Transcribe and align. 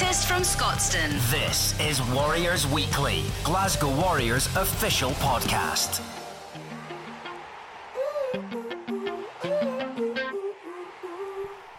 latest 0.00 0.28
from 0.28 0.42
Scotstoun. 0.42 1.10
This 1.28 1.78
is 1.80 2.00
Warriors 2.12 2.68
Weekly, 2.68 3.24
Glasgow 3.42 3.92
Warriors 4.00 4.46
official 4.54 5.10
podcast. 5.12 6.00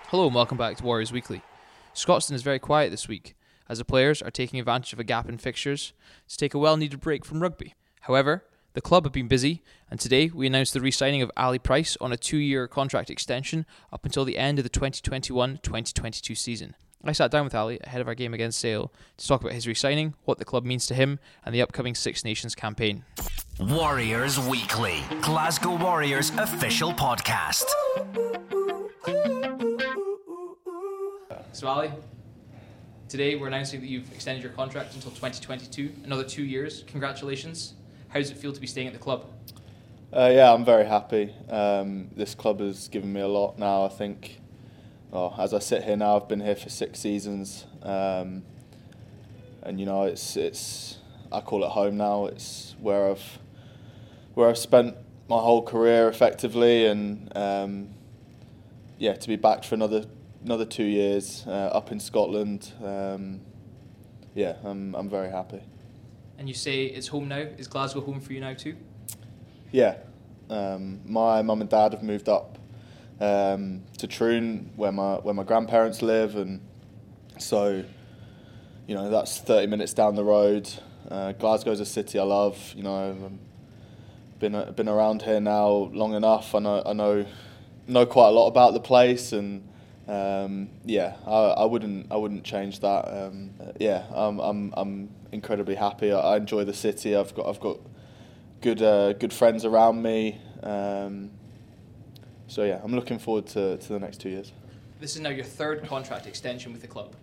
Hello 0.08 0.26
and 0.26 0.36
welcome 0.36 0.58
back 0.58 0.76
to 0.76 0.84
Warriors 0.84 1.14
Weekly. 1.14 1.42
Scotstoun 1.96 2.34
is 2.34 2.44
very 2.44 2.60
quiet 2.60 2.92
this 2.92 3.08
week, 3.08 3.36
as 3.70 3.78
the 3.78 3.86
players 3.86 4.22
are 4.22 4.32
taking 4.32 4.60
advantage 4.60 4.92
of 4.92 5.00
a 5.00 5.06
gap 5.06 5.30
in 5.30 5.38
fixtures 5.38 5.94
to 6.28 6.36
take 6.36 6.54
a 6.54 6.60
well 6.60 6.76
needed 6.76 7.00
break 7.00 7.24
from 7.24 7.42
rugby. 7.42 7.74
However, 8.02 8.44
the 8.74 8.82
club 8.82 9.06
have 9.06 9.14
been 9.14 9.30
busy, 9.30 9.64
and 9.90 9.98
today 9.98 10.30
we 10.34 10.46
announced 10.46 10.74
the 10.74 10.82
re 10.82 10.92
signing 10.92 11.22
of 11.22 11.32
Ali 11.38 11.60
Price 11.60 11.96
on 12.02 12.12
a 12.12 12.18
two 12.18 12.38
year 12.38 12.68
contract 12.68 13.10
extension 13.10 13.66
up 13.94 14.04
until 14.04 14.26
the 14.26 14.38
end 14.38 14.60
of 14.60 14.64
the 14.64 14.70
2021 14.70 15.60
2022 15.64 16.36
season. 16.36 16.76
I 17.04 17.14
sat 17.14 17.32
down 17.32 17.46
with 17.46 17.56
Ali 17.56 17.80
ahead 17.86 18.02
of 18.02 18.08
our 18.10 18.16
game 18.16 18.34
against 18.34 18.60
Sale 18.60 18.92
to 19.18 19.28
talk 19.28 19.40
about 19.40 19.54
his 19.54 19.66
re 19.66 19.74
signing, 19.74 20.16
what 20.26 20.38
the 20.38 20.44
club 20.44 20.66
means 20.66 20.86
to 20.88 20.94
him, 20.94 21.20
and 21.46 21.56
the 21.56 21.62
upcoming 21.62 21.96
Six 21.96 22.26
Nations 22.26 22.56
campaign. 22.56 23.06
Warriors 23.58 24.38
Weekly, 24.38 25.02
Glasgow 25.22 25.78
Warriors 25.78 26.32
official 26.32 26.92
podcast. 26.92 27.64
So, 31.54 31.68
Ali, 31.68 31.92
today 33.08 33.36
we're 33.36 33.48
announcing 33.48 33.80
that 33.80 33.88
you've 33.88 34.12
extended 34.14 34.44
your 34.44 34.52
contract 34.52 34.94
until 34.94 35.12
2022, 35.12 35.94
another 36.04 36.24
two 36.26 36.44
years. 36.44 36.84
Congratulations. 36.88 37.76
How 38.10 38.20
does 38.20 38.30
it 38.30 38.38
feel 38.38 38.52
to 38.52 38.60
be 38.60 38.68
staying 38.68 38.88
at 38.88 38.94
the 38.94 39.00
club? 39.00 39.26
Uh, 40.12 40.30
yeah, 40.34 40.52
I'm 40.54 40.66
very 40.66 40.86
happy. 40.86 41.34
Um, 41.50 42.10
this 42.16 42.36
club 42.36 42.60
has 42.60 42.88
given 42.90 43.14
me 43.14 43.22
a 43.22 43.28
lot 43.28 43.58
now. 43.58 43.86
I 43.86 43.90
think, 43.90 44.42
well, 45.12 45.34
as 45.40 45.54
I 45.54 45.60
sit 45.60 45.84
here 45.84 45.98
now, 45.98 46.18
I've 46.18 46.28
been 46.28 46.40
here 46.40 46.56
for 46.56 46.70
six 46.70 47.00
seasons, 47.00 47.66
um, 47.82 48.44
and 49.64 49.80
you 49.80 49.86
know, 49.86 50.04
it's 50.04 50.38
it's 50.38 51.00
I 51.32 51.42
call 51.42 51.64
it 51.64 51.70
home 51.70 51.98
now. 51.98 52.28
It's 52.28 52.76
where 52.80 53.10
I've 53.10 53.40
where 54.36 54.50
I've 54.50 54.58
spent 54.58 54.96
my 55.28 55.40
whole 55.40 55.64
career 55.64 56.10
effectively, 56.10 56.86
and 56.86 57.36
um, 57.36 57.90
yeah, 59.00 59.14
to 59.14 59.28
be 59.28 59.36
back 59.36 59.64
for 59.64 59.74
another 59.74 60.06
another 60.46 60.66
two 60.66 60.86
years 60.86 61.44
uh, 61.48 61.72
up 61.74 61.92
in 61.92 62.00
Scotland, 62.00 62.72
um, 62.84 63.42
yeah, 64.36 64.58
I'm 64.64 64.94
I'm 64.94 65.10
very 65.10 65.32
happy. 65.32 65.62
And 66.38 66.48
you 66.48 66.54
say 66.54 66.86
it's 66.86 67.08
home 67.08 67.28
now. 67.28 67.48
Is 67.58 67.68
Glasgow 67.68 68.02
home 68.02 68.22
for 68.22 68.32
you 68.32 68.42
now 68.42 68.54
too? 68.54 68.78
Yeah, 69.72 69.96
um, 70.52 71.02
my 71.04 71.42
mum 71.42 71.62
and 71.62 71.70
dad 71.70 71.94
have 71.94 72.04
moved 72.04 72.30
up 72.30 72.59
um, 73.20 73.84
to 73.98 74.08
Troon, 74.08 74.72
where 74.76 74.92
my 74.92 75.16
where 75.16 75.34
my 75.34 75.44
grandparents 75.44 76.02
live, 76.02 76.36
and 76.36 76.62
so 77.38 77.84
you 78.88 78.96
know 78.96 79.10
that's 79.10 79.40
thirty 79.40 79.68
minutes 79.68 79.94
down 79.94 80.16
the 80.16 80.24
road. 80.24 80.70
Uh, 81.10 81.32
Glasgow's 81.34 81.80
a 81.80 81.86
city 81.86 82.20
I 82.20 82.24
love. 82.24 82.58
You 82.76 82.84
know, 82.84 83.10
I've 83.10 84.40
been 84.40 84.74
been 84.74 84.90
around 84.90 85.22
here 85.22 85.40
now 85.40 85.68
long 85.94 86.14
enough. 86.14 86.56
I 86.56 86.60
know 86.60 86.84
I 86.86 86.94
know 86.94 87.26
know 87.88 88.06
quite 88.06 88.28
a 88.28 88.32
lot 88.32 88.48
about 88.48 88.74
the 88.74 88.80
place, 88.80 89.34
and 89.34 89.68
um, 90.08 90.70
yeah, 90.86 91.16
I, 91.26 91.32
I 91.32 91.66
wouldn't 91.66 92.12
I 92.12 92.16
wouldn't 92.16 92.44
change 92.44 92.80
that. 92.80 93.06
Um, 93.06 93.52
yeah, 93.80 94.06
I'm 94.14 94.40
I'm 94.40 94.74
I'm 94.78 95.10
incredibly 95.32 95.76
happy. 95.76 96.12
I, 96.12 96.20
I 96.20 96.38
enjoy 96.38 96.64
the 96.64 96.74
city. 96.74 97.16
I've 97.16 97.36
got 97.36 97.48
I've 97.48 97.60
got 97.60 97.80
good 98.62 98.82
uh, 98.82 99.14
good 99.14 99.34
friends 99.34 99.66
around 99.66 100.02
me. 100.02 100.40
Um, 100.64 101.32
so 102.50 102.64
yeah, 102.64 102.82
I'm 102.84 102.94
looking 102.94 103.20
forward 103.20 103.48
to, 103.48 103.78
to 103.78 103.94
the 103.94 104.00
next 104.00 104.20
two 104.20 104.30
years. 104.30 104.52
This 105.00 105.16
is 105.16 105.22
now 105.22 105.30
your 105.30 105.46
third 105.46 105.88
contract 105.88 106.28
extension 106.28 106.74
with 106.74 106.82
the 106.82 106.88
club. 106.88 107.14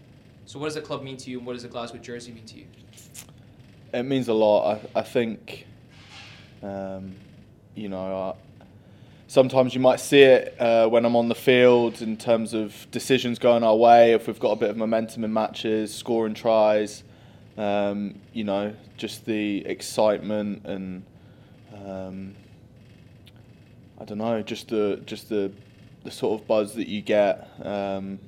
So 0.46 0.58
what 0.58 0.66
does 0.66 0.76
the 0.76 0.80
club 0.80 1.02
mean 1.02 1.16
to 1.18 1.30
you, 1.30 1.38
and 1.38 1.46
what 1.46 1.54
does 1.54 1.62
the 1.62 1.68
Glasgow 1.68 1.98
jersey 1.98 2.32
mean 2.32 2.46
to 2.46 2.56
you? 2.56 2.66
It 3.92 4.04
means 4.04 4.28
a 4.28 4.32
lot. 4.32 4.80
I 4.94 5.00
I 5.00 5.02
think, 5.02 5.66
um, 6.62 7.16
you 7.74 7.88
know, 7.88 8.28
uh, 8.28 8.34
sometimes 9.26 9.74
you 9.74 9.80
might 9.80 10.00
see 10.00 10.22
it 10.22 10.54
uh, 10.60 10.88
when 10.88 11.04
I'm 11.04 11.16
on 11.16 11.28
the 11.28 11.34
field 11.34 12.00
in 12.00 12.16
terms 12.16 12.54
of 12.54 12.86
decisions 12.90 13.38
going 13.38 13.64
our 13.64 13.76
way. 13.76 14.12
If 14.12 14.28
we've 14.28 14.38
got 14.38 14.52
a 14.52 14.56
bit 14.56 14.70
of 14.70 14.76
momentum 14.76 15.24
in 15.24 15.32
matches, 15.32 15.92
scoring 15.92 16.34
tries, 16.34 17.02
um, 17.58 18.20
you 18.32 18.44
know, 18.44 18.72
just 18.96 19.26
the 19.26 19.66
excitement 19.66 20.64
and 20.64 21.02
um, 21.74 22.34
I 23.98 24.04
don't 24.04 24.18
know, 24.18 24.42
just 24.42 24.68
the 24.68 25.00
just 25.06 25.28
the 25.28 25.50
the 26.04 26.10
sort 26.10 26.40
of 26.40 26.46
buzz 26.46 26.74
that 26.74 26.88
you 26.88 27.02
get 27.02 27.50
um, 27.62 28.18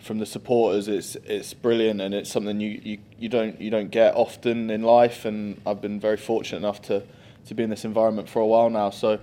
from 0.00 0.18
the 0.18 0.26
supporters. 0.26 0.88
It's 0.88 1.16
it's 1.24 1.54
brilliant 1.54 2.00
and 2.00 2.14
it's 2.14 2.30
something 2.30 2.60
you, 2.60 2.80
you, 2.82 2.98
you 3.18 3.28
don't 3.28 3.60
you 3.60 3.70
don't 3.70 3.90
get 3.90 4.14
often 4.14 4.70
in 4.70 4.82
life. 4.82 5.24
And 5.24 5.60
I've 5.66 5.80
been 5.80 6.00
very 6.00 6.16
fortunate 6.16 6.58
enough 6.58 6.82
to, 6.82 7.02
to 7.46 7.54
be 7.54 7.62
in 7.62 7.70
this 7.70 7.84
environment 7.84 8.28
for 8.28 8.40
a 8.40 8.46
while 8.46 8.70
now. 8.70 8.90
So 8.90 9.20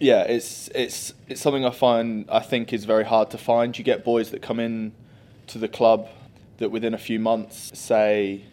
yeah, 0.00 0.22
it's 0.22 0.68
it's 0.74 1.14
it's 1.28 1.40
something 1.40 1.64
I 1.64 1.70
find 1.70 2.26
I 2.30 2.40
think 2.40 2.72
is 2.72 2.84
very 2.84 3.04
hard 3.04 3.30
to 3.30 3.38
find. 3.38 3.76
You 3.76 3.84
get 3.84 4.04
boys 4.04 4.30
that 4.30 4.42
come 4.42 4.58
in 4.60 4.92
to 5.48 5.58
the 5.58 5.68
club 5.68 6.08
that 6.58 6.70
within 6.70 6.94
a 6.94 6.98
few 6.98 7.18
months 7.18 7.78
say 7.78 8.44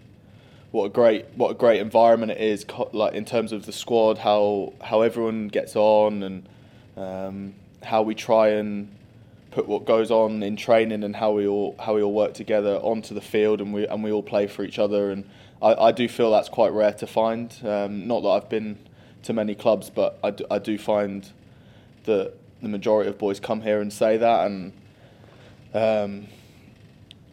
what 0.76 0.86
a 0.86 0.90
great 0.90 1.26
what 1.36 1.52
a 1.52 1.54
great 1.54 1.80
environment 1.80 2.34
it 2.34 2.42
is 2.42 2.66
like 2.92 3.14
in 3.14 3.24
terms 3.24 3.54
of 3.54 3.66
the 3.66 3.72
squad 3.72 4.18
how 4.18 4.74
how 4.82 5.02
everyone 5.02 5.48
gets 5.48 5.74
on 5.78 6.22
and 6.22 6.50
um, 6.98 7.56
how 7.82 8.02
we 8.02 8.14
try 8.14 8.50
and 8.50 8.94
put 9.52 9.70
what 9.70 9.86
goes 9.86 10.12
on 10.12 10.44
in 10.44 10.58
training 10.58 11.02
and 11.06 11.16
how 11.16 11.32
we 11.32 11.48
all 11.48 11.78
how 11.80 11.96
we 11.96 12.02
all 12.02 12.12
work 12.14 12.34
together 12.34 12.76
onto 12.84 13.16
the 13.16 13.22
field 13.22 13.62
and 13.62 13.74
we 13.74 13.88
and 13.88 14.04
we 14.04 14.12
all 14.12 14.22
play 14.22 14.48
for 14.48 14.66
each 14.66 14.78
other. 14.78 15.12
And 15.12 15.30
I, 15.62 15.76
I 15.76 15.92
do 15.94 16.10
feel 16.10 16.30
that's 16.30 16.50
quite 16.50 16.74
rare 16.74 16.92
to 16.92 17.08
find. 17.08 17.58
Um, 17.64 18.06
not 18.06 18.24
that 18.24 18.28
I've 18.28 18.50
been 18.50 18.78
to 19.24 19.32
many 19.32 19.56
clubs 19.56 19.90
but 19.90 20.20
I 20.22 20.32
do, 20.32 20.46
I 20.52 20.60
do 20.60 20.78
find 20.78 21.26
that 22.04 22.34
the 22.62 22.68
majority 22.68 23.10
of 23.10 23.18
boys 23.18 23.40
come 23.40 23.62
here 23.62 23.80
and 23.80 23.94
say 23.94 24.18
that. 24.18 24.48
And 24.48 24.74
um, 25.74 26.28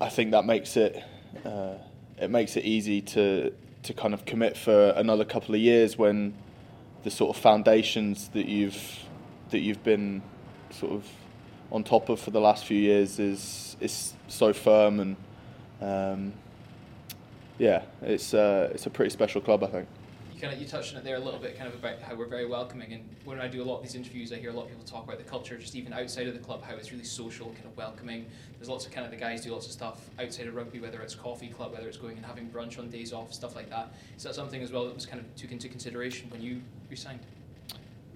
I 0.00 0.08
think 0.10 0.30
that 0.30 0.44
makes 0.44 0.76
it 0.76 1.02
uh, 1.44 1.74
it 2.22 2.30
makes 2.30 2.56
it 2.56 2.64
easy 2.64 3.00
to 3.00 3.52
to 3.82 3.92
kind 3.92 4.14
of 4.14 4.24
commit 4.24 4.56
for 4.56 4.90
another 4.90 5.24
couple 5.24 5.54
of 5.54 5.60
years 5.60 5.98
when 5.98 6.32
the 7.02 7.10
sort 7.10 7.36
of 7.36 7.42
foundations 7.42 8.28
that 8.28 8.46
you've 8.46 9.00
that 9.50 9.58
you've 9.58 9.82
been 9.82 10.22
sort 10.70 10.92
of 10.92 11.04
on 11.72 11.82
top 11.82 12.08
of 12.08 12.20
for 12.20 12.30
the 12.30 12.40
last 12.40 12.64
few 12.64 12.78
years 12.78 13.18
is 13.18 13.76
is 13.80 14.14
so 14.28 14.52
firm 14.52 15.00
and 15.00 15.16
um, 15.80 16.32
yeah, 17.58 17.82
it's 18.02 18.34
uh, 18.34 18.70
it's 18.72 18.86
a 18.86 18.90
pretty 18.90 19.10
special 19.10 19.40
club, 19.40 19.64
I 19.64 19.66
think 19.66 19.88
kind 20.42 20.52
of 20.52 20.60
you 20.60 20.66
touched 20.66 20.92
on 20.92 20.98
it 20.98 21.04
there 21.04 21.14
a 21.14 21.20
little 21.20 21.38
bit, 21.38 21.56
kind 21.56 21.68
of 21.68 21.74
about 21.76 22.00
how 22.00 22.16
we're 22.16 22.26
very 22.26 22.46
welcoming. 22.46 22.92
And 22.92 23.08
when 23.24 23.40
I 23.40 23.46
do 23.46 23.62
a 23.62 23.64
lot 23.64 23.76
of 23.76 23.84
these 23.84 23.94
interviews, 23.94 24.32
I 24.32 24.36
hear 24.36 24.50
a 24.50 24.52
lot 24.52 24.64
of 24.64 24.70
people 24.70 24.84
talk 24.84 25.04
about 25.04 25.18
the 25.18 25.24
culture, 25.24 25.56
just 25.56 25.76
even 25.76 25.92
outside 25.92 26.26
of 26.26 26.34
the 26.34 26.40
club, 26.40 26.64
how 26.64 26.74
it's 26.74 26.90
really 26.90 27.04
social, 27.04 27.46
kind 27.52 27.64
of 27.64 27.76
welcoming. 27.76 28.26
There's 28.58 28.68
lots 28.68 28.84
of 28.84 28.90
kind 28.90 29.04
of 29.04 29.12
the 29.12 29.18
guys 29.18 29.44
do 29.44 29.52
lots 29.52 29.66
of 29.66 29.72
stuff 29.72 30.00
outside 30.18 30.48
of 30.48 30.56
rugby, 30.56 30.80
whether 30.80 31.00
it's 31.00 31.14
coffee 31.14 31.46
club, 31.46 31.72
whether 31.72 31.86
it's 31.86 31.96
going 31.96 32.16
and 32.16 32.26
having 32.26 32.50
brunch 32.50 32.76
on 32.76 32.90
days 32.90 33.12
off, 33.12 33.32
stuff 33.32 33.54
like 33.54 33.70
that. 33.70 33.94
Is 34.16 34.24
that 34.24 34.34
something 34.34 34.60
as 34.60 34.72
well 34.72 34.84
that 34.86 34.96
was 34.96 35.06
kind 35.06 35.20
of 35.20 35.32
took 35.36 35.52
into 35.52 35.68
consideration 35.68 36.28
when 36.28 36.42
you 36.42 36.60
resigned? 36.90 37.20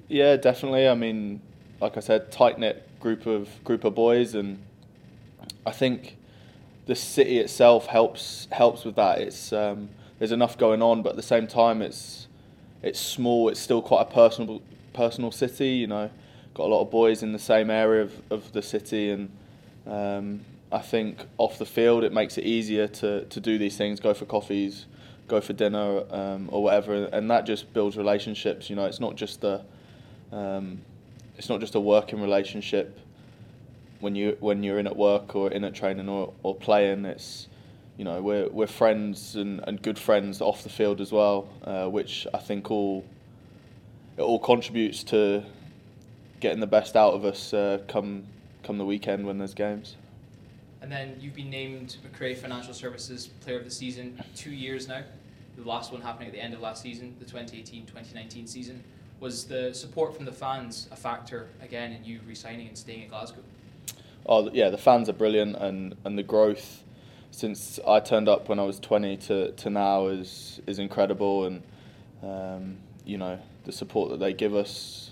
Yeah, 0.08 0.34
definitely. 0.34 0.88
I 0.88 0.96
mean, 0.96 1.40
like 1.80 1.96
I 1.96 2.00
said, 2.00 2.32
tight 2.32 2.58
knit 2.58 2.88
group 2.98 3.26
of 3.26 3.48
group 3.62 3.84
of 3.84 3.94
boys, 3.94 4.34
and 4.34 4.60
I 5.64 5.70
think 5.70 6.16
the 6.86 6.96
city 6.96 7.38
itself 7.38 7.86
helps 7.86 8.48
helps 8.50 8.84
with 8.84 8.96
that. 8.96 9.20
It's 9.20 9.52
um, 9.52 9.90
there's 10.18 10.32
enough 10.32 10.56
going 10.56 10.82
on, 10.82 11.02
but 11.02 11.10
at 11.10 11.16
the 11.16 11.22
same 11.22 11.46
time, 11.46 11.82
it's 11.82 12.28
it's 12.82 13.00
small. 13.00 13.48
It's 13.48 13.60
still 13.60 13.82
quite 13.82 14.02
a 14.02 14.12
personal 14.12 14.62
personal 14.92 15.30
city. 15.30 15.70
You 15.70 15.86
know, 15.86 16.10
got 16.54 16.64
a 16.64 16.70
lot 16.72 16.82
of 16.82 16.90
boys 16.90 17.22
in 17.22 17.32
the 17.32 17.38
same 17.38 17.70
area 17.70 18.02
of, 18.02 18.22
of 18.30 18.52
the 18.52 18.62
city, 18.62 19.10
and 19.10 19.30
um, 19.86 20.44
I 20.72 20.78
think 20.78 21.26
off 21.38 21.58
the 21.58 21.66
field 21.66 22.04
it 22.04 22.12
makes 22.12 22.38
it 22.38 22.44
easier 22.44 22.88
to, 22.88 23.24
to 23.24 23.40
do 23.40 23.58
these 23.58 23.76
things, 23.76 24.00
go 24.00 24.14
for 24.14 24.24
coffees, 24.24 24.86
go 25.28 25.40
for 25.40 25.52
dinner, 25.52 26.02
um, 26.10 26.48
or 26.50 26.62
whatever, 26.62 27.04
and 27.06 27.30
that 27.30 27.46
just 27.46 27.72
builds 27.72 27.96
relationships. 27.96 28.70
You 28.70 28.76
know, 28.76 28.86
it's 28.86 29.00
not 29.00 29.16
just 29.16 29.44
a 29.44 29.64
um, 30.32 30.80
it's 31.36 31.48
not 31.48 31.60
just 31.60 31.74
a 31.74 31.80
working 31.80 32.20
relationship 32.20 32.98
when 34.00 34.14
you 34.14 34.36
when 34.40 34.62
you're 34.62 34.78
in 34.78 34.86
at 34.86 34.96
work 34.96 35.36
or 35.36 35.50
in 35.50 35.64
at 35.64 35.74
training 35.74 36.08
or, 36.08 36.32
or 36.42 36.54
playing. 36.54 37.04
It's 37.04 37.48
you 37.96 38.04
know 38.04 38.20
we're 38.20 38.48
we're 38.48 38.66
friends 38.66 39.36
and, 39.36 39.60
and 39.66 39.80
good 39.80 39.98
friends 39.98 40.40
off 40.40 40.62
the 40.62 40.68
field 40.68 41.00
as 41.00 41.12
well, 41.12 41.48
uh, 41.64 41.86
which 41.86 42.26
I 42.34 42.38
think 42.38 42.70
all 42.70 43.04
it 44.16 44.22
all 44.22 44.38
contributes 44.38 45.04
to 45.04 45.44
getting 46.40 46.60
the 46.60 46.66
best 46.66 46.96
out 46.96 47.14
of 47.14 47.24
us 47.24 47.54
uh, 47.54 47.78
come 47.88 48.24
come 48.62 48.78
the 48.78 48.84
weekend 48.84 49.26
when 49.26 49.38
there's 49.38 49.54
games. 49.54 49.96
And 50.82 50.92
then 50.92 51.16
you've 51.18 51.34
been 51.34 51.50
named 51.50 51.96
McCrea 52.06 52.36
Financial 52.36 52.74
Services 52.74 53.26
Player 53.26 53.58
of 53.58 53.64
the 53.64 53.70
Season 53.70 54.22
two 54.34 54.50
years 54.50 54.86
now. 54.86 55.02
The 55.56 55.66
last 55.66 55.90
one 55.90 56.02
happening 56.02 56.28
at 56.28 56.34
the 56.34 56.40
end 56.40 56.52
of 56.52 56.60
last 56.60 56.82
season, 56.82 57.16
the 57.18 57.24
2018-2019 57.24 58.46
season. 58.46 58.84
Was 59.18 59.44
the 59.44 59.72
support 59.72 60.14
from 60.14 60.26
the 60.26 60.32
fans 60.32 60.86
a 60.92 60.96
factor 60.96 61.48
again 61.62 61.92
in 61.92 62.04
you 62.04 62.20
resigning 62.26 62.68
and 62.68 62.76
staying 62.76 63.04
at 63.04 63.08
Glasgow? 63.08 63.40
Oh 64.26 64.50
yeah, 64.52 64.68
the 64.68 64.76
fans 64.76 65.08
are 65.08 65.14
brilliant, 65.14 65.56
and, 65.56 65.96
and 66.04 66.18
the 66.18 66.22
growth 66.22 66.82
since 67.36 67.78
I 67.86 68.00
turned 68.00 68.30
up 68.30 68.48
when 68.48 68.58
I 68.58 68.62
was 68.62 68.80
20 68.80 69.18
to, 69.18 69.52
to 69.52 69.68
now 69.68 70.06
is 70.06 70.58
is 70.66 70.78
incredible, 70.78 71.44
and 71.44 71.62
um, 72.22 72.78
you 73.04 73.18
know 73.18 73.38
the 73.64 73.72
support 73.72 74.08
that 74.08 74.20
they 74.20 74.32
give 74.32 74.54
us, 74.54 75.10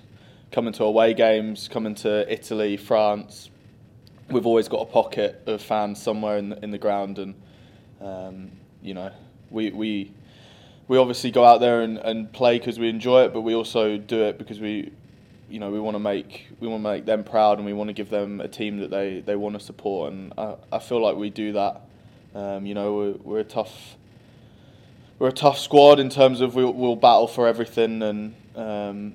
coming 0.50 0.72
to 0.72 0.84
away 0.84 1.12
games, 1.12 1.68
coming 1.68 1.94
to 1.96 2.32
Italy, 2.32 2.78
France, 2.78 3.50
we've 4.30 4.46
always 4.46 4.68
got 4.68 4.80
a 4.80 4.86
pocket 4.86 5.42
of 5.44 5.60
fans 5.60 6.00
somewhere 6.00 6.38
in 6.38 6.48
the, 6.48 6.64
in 6.64 6.70
the 6.70 6.78
ground, 6.78 7.18
and 7.18 7.34
um, 8.00 8.52
you 8.80 8.94
know 8.94 9.12
we 9.50 9.70
we 9.70 10.10
we 10.88 10.96
obviously 10.96 11.30
go 11.30 11.44
out 11.44 11.60
there 11.60 11.82
and, 11.82 11.98
and 11.98 12.32
play 12.32 12.58
because 12.58 12.78
we 12.78 12.88
enjoy 12.88 13.24
it, 13.24 13.34
but 13.34 13.42
we 13.42 13.54
also 13.54 13.98
do 13.98 14.22
it 14.24 14.38
because 14.38 14.60
we 14.60 14.90
you 15.50 15.60
know 15.60 15.70
we 15.70 15.78
want 15.78 15.94
to 15.94 15.98
make 15.98 16.46
we 16.58 16.68
want 16.68 16.82
to 16.82 16.90
make 16.90 17.04
them 17.04 17.22
proud 17.22 17.58
and 17.58 17.66
we 17.66 17.74
want 17.74 17.88
to 17.88 17.94
give 17.94 18.08
them 18.08 18.40
a 18.40 18.48
team 18.48 18.78
that 18.78 18.88
they, 18.88 19.20
they 19.20 19.36
want 19.36 19.58
to 19.58 19.60
support. 19.60 20.10
And 20.10 20.32
I, 20.38 20.54
I 20.72 20.78
feel 20.78 21.02
like 21.02 21.16
we 21.16 21.28
do 21.28 21.52
that 21.52 21.82
um, 22.34 22.66
you 22.66 22.74
know, 22.74 22.94
we're, 22.94 23.12
we're 23.22 23.40
a 23.40 23.44
tough 23.44 23.96
we're 25.18 25.28
a 25.28 25.32
tough 25.32 25.58
squad 25.58 26.00
in 26.00 26.10
terms 26.10 26.40
of 26.40 26.54
we'll, 26.54 26.72
we'll 26.72 26.96
battle 26.96 27.28
for 27.28 27.46
everything, 27.46 28.02
and 28.02 28.34
um, 28.56 29.14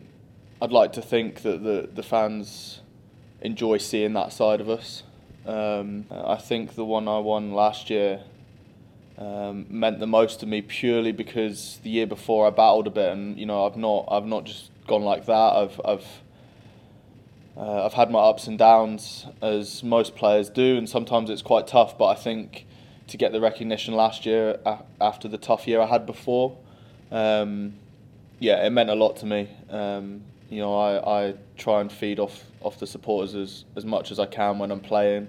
I'd 0.62 0.71
like 0.71 0.94
to 0.94 1.01
think 1.01 1.42
that 1.42 1.63
the 1.63 1.89
the 1.94 2.04
fans 2.04 2.81
enjoy 3.42 3.77
seeing 3.77 4.13
that 4.13 4.31
side 4.31 4.62
of 4.62 4.69
us. 4.69 5.04
Um, 5.45 6.06
I 6.10 6.36
think 6.36 6.75
the 6.75 6.86
one 6.86 7.07
I 7.07 7.19
won 7.19 7.54
last 7.54 7.89
year 7.89 8.21
um, 9.18 9.66
meant 9.69 10.00
the 10.00 10.07
most 10.07 10.39
to 10.39 10.45
me 10.45 10.62
purely 10.62 11.12
because 11.12 11.80
the 11.83 11.89
year 11.89 12.07
before 12.07 12.48
I 12.48 12.50
battled 12.50 12.88
a 12.88 12.92
bit, 12.92 13.12
and 13.12 13.38
you 13.38 13.45
know 13.45 13.66
I've 13.66 13.77
not 13.77 14.07
I've 14.10 14.25
not 14.25 14.45
just 14.45 14.71
gone 14.88 15.04
like 15.04 15.25
that. 15.25 15.33
I've 15.33 15.81
I've 15.83 16.07
uh, 17.57 17.86
I've 17.86 17.94
had 17.94 18.10
my 18.10 18.19
ups 18.19 18.48
and 18.48 18.57
downs 18.57 19.25
as 19.42 19.83
most 19.83 20.16
players 20.16 20.50
do, 20.50 20.77
and 20.77 20.89
sometimes 20.89 21.30
it's 21.30 21.42
quite 21.42 21.68
tough. 21.68 21.98
But 21.98 22.07
I 22.07 22.16
think 22.16 22.66
to 23.09 23.17
get 23.17 23.31
the 23.31 23.41
recognition 23.41 23.94
last 23.94 24.25
year 24.25 24.59
after 25.01 25.27
the 25.27 25.38
tough 25.38 25.67
year 25.67 25.81
I 25.81 25.85
had 25.88 26.06
before. 26.06 26.57
Um, 27.11 27.75
yeah, 28.39 28.65
it 28.65 28.69
meant 28.69 28.89
a 28.89 28.95
lot 28.95 29.17
to 29.17 29.25
me. 29.25 29.50
Um, 29.69 30.21
you 30.50 30.61
know, 30.61 30.77
I, 30.77 31.27
I 31.27 31.33
try 31.57 31.81
and 31.81 31.91
feed 31.91 32.19
off, 32.19 32.44
off 32.61 32.79
the 32.79 32.88
supporters 32.88 33.35
as, 33.35 33.65
as 33.75 33.85
much 33.85 34.11
as 34.11 34.19
I 34.19 34.25
can 34.25 34.59
when 34.59 34.71
I'm 34.71 34.79
playing. 34.79 35.27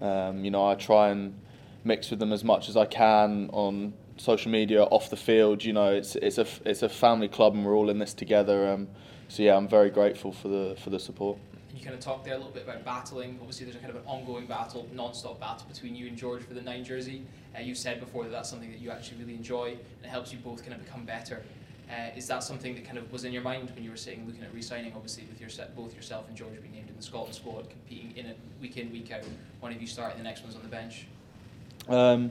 Um, 0.00 0.44
you 0.44 0.50
know, 0.50 0.66
I 0.66 0.74
try 0.74 1.10
and 1.10 1.38
mix 1.84 2.10
with 2.10 2.18
them 2.18 2.32
as 2.32 2.44
much 2.44 2.68
as 2.68 2.76
I 2.76 2.86
can 2.86 3.50
on 3.52 3.94
social 4.16 4.50
media, 4.50 4.84
off 4.84 5.10
the 5.10 5.16
field. 5.16 5.64
You 5.64 5.72
know, 5.72 5.92
it's 5.92 6.16
it's 6.16 6.38
a 6.38 6.46
it's 6.64 6.82
a 6.82 6.88
family 6.88 7.28
club 7.28 7.54
and 7.54 7.64
we're 7.64 7.74
all 7.74 7.90
in 7.90 7.98
this 7.98 8.14
together. 8.14 8.68
Um, 8.68 8.88
so 9.28 9.42
yeah, 9.42 9.56
I'm 9.56 9.68
very 9.68 9.90
grateful 9.90 10.32
for 10.32 10.48
the 10.48 10.76
for 10.82 10.90
the 10.90 10.98
support 10.98 11.38
you 11.74 11.82
kind 11.82 11.94
of 11.94 12.00
talked 12.00 12.24
there 12.24 12.34
a 12.34 12.36
little 12.36 12.52
bit 12.52 12.64
about 12.64 12.84
battling. 12.84 13.38
Obviously, 13.40 13.64
there's 13.64 13.76
a 13.76 13.80
kind 13.80 13.90
of 13.90 13.96
an 13.96 14.06
ongoing 14.06 14.46
battle, 14.46 14.86
non-stop 14.92 15.40
battle 15.40 15.66
between 15.68 15.94
you 15.94 16.06
and 16.06 16.16
George 16.16 16.42
for 16.42 16.54
the 16.54 16.60
nine 16.60 16.84
jersey. 16.84 17.22
Uh, 17.56 17.60
you 17.60 17.74
said 17.74 18.00
before 18.00 18.24
that 18.24 18.30
that's 18.30 18.48
something 18.48 18.70
that 18.70 18.80
you 18.80 18.90
actually 18.90 19.18
really 19.18 19.34
enjoy 19.34 19.70
and 19.70 20.04
it 20.04 20.08
helps 20.08 20.32
you 20.32 20.38
both 20.38 20.62
kind 20.62 20.74
of 20.74 20.84
become 20.84 21.04
better. 21.04 21.42
Uh, 21.90 22.16
is 22.16 22.26
that 22.26 22.42
something 22.42 22.74
that 22.74 22.84
kind 22.84 22.96
of 22.96 23.10
was 23.12 23.24
in 23.24 23.32
your 23.32 23.42
mind 23.42 23.70
when 23.74 23.84
you 23.84 23.90
were 23.90 23.96
sitting 23.96 24.26
looking 24.26 24.42
at 24.42 24.52
re-signing? 24.54 24.92
Obviously, 24.94 25.24
with 25.24 25.40
your 25.40 25.50
both 25.76 25.94
yourself 25.94 26.26
and 26.28 26.36
George 26.36 26.60
being 26.60 26.72
named 26.72 26.88
in 26.88 26.96
the 26.96 27.02
Scotland 27.02 27.34
squad, 27.34 27.68
competing 27.68 28.16
in 28.16 28.26
it 28.26 28.38
week 28.60 28.76
in 28.78 28.90
week 28.90 29.10
out. 29.12 29.22
One 29.60 29.72
of 29.72 29.80
you 29.80 29.86
starting, 29.86 30.16
the 30.16 30.24
next 30.24 30.42
one's 30.42 30.56
on 30.56 30.62
the 30.62 30.68
bench. 30.68 31.06
Um, 31.88 32.30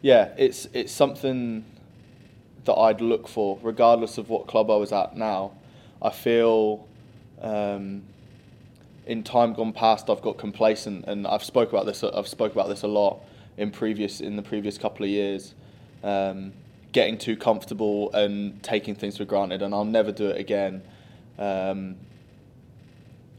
yeah, 0.00 0.32
it's 0.38 0.68
it's 0.72 0.92
something 0.92 1.64
that 2.64 2.74
I'd 2.74 3.02
look 3.02 3.28
for, 3.28 3.58
regardless 3.62 4.16
of 4.16 4.30
what 4.30 4.46
club 4.46 4.70
I 4.70 4.76
was 4.76 4.92
at 4.92 5.16
now. 5.16 5.52
I 6.00 6.10
feel 6.10 6.86
um, 7.42 8.04
in 9.06 9.22
time 9.22 9.52
gone 9.52 9.72
past, 9.72 10.08
I've 10.08 10.22
got 10.22 10.38
complacent, 10.38 11.04
and 11.06 11.26
I've 11.26 11.44
spoke 11.44 11.70
about 11.70 11.86
this. 11.86 12.02
I've 12.02 12.28
spoke 12.28 12.52
about 12.52 12.68
this 12.68 12.82
a 12.82 12.88
lot 12.88 13.20
in 13.56 13.70
previous 13.70 14.20
in 14.20 14.36
the 14.36 14.42
previous 14.42 14.78
couple 14.78 15.04
of 15.04 15.10
years. 15.10 15.54
Um, 16.02 16.52
getting 16.92 17.18
too 17.18 17.36
comfortable 17.36 18.12
and 18.12 18.62
taking 18.62 18.94
things 18.94 19.16
for 19.16 19.24
granted, 19.24 19.62
and 19.62 19.74
I'll 19.74 19.84
never 19.84 20.12
do 20.12 20.28
it 20.28 20.38
again. 20.38 20.82
Um, 21.38 21.96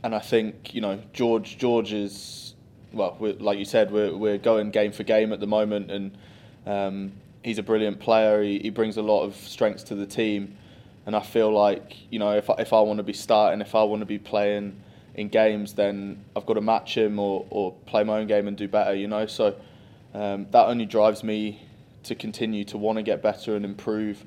and 0.03 0.13
I 0.13 0.19
think 0.19 0.73
you 0.73 0.81
know 0.81 0.99
George. 1.13 1.57
George 1.57 1.93
is 1.93 2.53
well, 2.93 3.17
like 3.19 3.57
you 3.57 3.65
said, 3.65 3.91
we're 3.91 4.15
we're 4.15 4.37
going 4.37 4.71
game 4.71 4.91
for 4.91 5.03
game 5.03 5.33
at 5.33 5.39
the 5.39 5.47
moment, 5.47 5.89
and 5.89 6.17
um, 6.65 7.13
he's 7.43 7.57
a 7.57 7.63
brilliant 7.63 7.99
player. 7.99 8.43
He, 8.43 8.59
he 8.59 8.69
brings 8.69 8.97
a 8.97 9.01
lot 9.01 9.23
of 9.23 9.35
strengths 9.35 9.83
to 9.83 9.95
the 9.95 10.05
team, 10.05 10.57
and 11.05 11.15
I 11.15 11.21
feel 11.21 11.51
like 11.51 11.95
you 12.11 12.19
know 12.19 12.37
if 12.37 12.49
I, 12.49 12.55
if 12.59 12.71
I 12.71 12.81
want 12.81 12.97
to 12.97 13.03
be 13.03 13.13
starting, 13.13 13.61
if 13.61 13.73
I 13.73 13.83
want 13.83 14.01
to 14.01 14.05
be 14.05 14.19
playing 14.19 14.81
in 15.15 15.29
games, 15.29 15.73
then 15.73 16.23
I've 16.35 16.45
got 16.45 16.55
to 16.55 16.61
match 16.61 16.97
him 16.97 17.19
or, 17.19 17.45
or 17.49 17.73
play 17.85 18.03
my 18.03 18.19
own 18.19 18.27
game 18.27 18.47
and 18.47 18.55
do 18.55 18.67
better, 18.67 18.93
you 18.93 19.07
know. 19.07 19.25
So 19.25 19.55
um, 20.13 20.47
that 20.51 20.67
only 20.67 20.85
drives 20.85 21.23
me 21.23 21.61
to 22.03 22.15
continue 22.15 22.63
to 22.65 22.77
want 22.77 22.97
to 22.97 23.03
get 23.03 23.21
better 23.23 23.55
and 23.55 23.65
improve. 23.65 24.23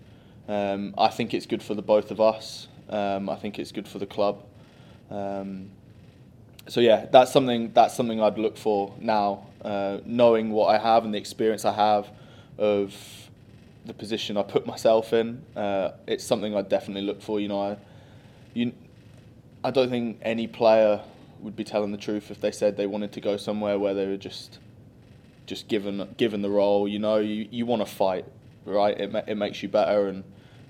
Um, 0.49 0.95
I 0.97 1.09
think 1.09 1.35
it's 1.35 1.47
good 1.47 1.63
for 1.63 1.75
the 1.75 1.83
both 1.83 2.11
of 2.11 2.21
us. 2.21 2.69
Um, 2.89 3.29
I 3.29 3.37
think 3.37 3.59
it's 3.59 3.71
good 3.71 3.87
for 3.87 3.99
the 3.99 4.07
club. 4.07 4.45
Um, 5.11 5.71
so 6.69 6.81
yeah, 6.81 7.07
that's 7.11 7.33
something 7.33 7.73
that's 7.73 7.95
something 7.95 8.21
I'd 8.21 8.39
look 8.39 8.57
for 8.57 8.95
now, 8.99 9.47
uh, 9.63 9.99
knowing 10.05 10.51
what 10.51 10.75
I 10.75 10.79
have 10.79 11.05
and 11.05 11.15
the 11.15 11.19
experience 11.19 11.65
I 11.65 11.73
have 11.73 12.09
of 12.59 12.95
the 13.87 13.95
position 13.95 14.37
I 14.37 14.43
put 14.43 14.67
myself 14.67 15.13
in. 15.13 15.43
Uh, 15.55 15.93
it's 16.07 16.25
something 16.25 16.55
I 16.57 16.63
definitely 16.63 17.03
look 17.03 17.23
for. 17.23 17.41
You 17.41 17.49
know, 17.49 17.63
I, 17.63 17.77
you 18.55 18.73
I 19.65 19.71
don't 19.71 19.91
think 19.91 20.19
any 20.23 20.47
player 20.47 21.01
would 21.41 21.57
be 21.57 21.65
telling 21.65 21.91
the 21.91 21.99
truth 21.99 22.31
if 22.31 22.41
they 22.41 22.51
said 22.51 22.77
they 22.77 22.87
wanted 22.87 23.13
to 23.13 23.21
go 23.21 23.37
somewhere 23.37 23.79
where 23.79 23.95
they 23.95 24.07
were 24.07 24.17
just 24.17 24.59
just 25.47 25.69
given 25.69 26.15
given 26.17 26.43
the 26.43 26.51
role. 26.51 26.87
You 26.87 26.99
know, 26.99 27.17
you, 27.17 27.49
you 27.51 27.67
want 27.67 27.83
to 27.83 27.87
fight, 27.87 28.25
right? 28.65 28.99
It 28.99 29.15
it 29.27 29.35
makes 29.37 29.63
you 29.63 29.69
better, 29.69 30.09
and 30.09 30.25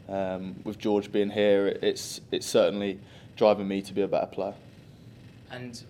um, 0.08 0.56
with 0.64 0.78
George 0.78 1.12
being 1.12 1.30
here, 1.30 1.78
it's 1.82 2.20
it's 2.32 2.46
certainly 2.46 2.98
driving 3.36 3.68
me 3.68 3.82
to 3.82 3.92
be 3.92 4.02
a 4.02 4.08
better 4.08 4.26
player. 4.26 4.54
And 5.50 5.82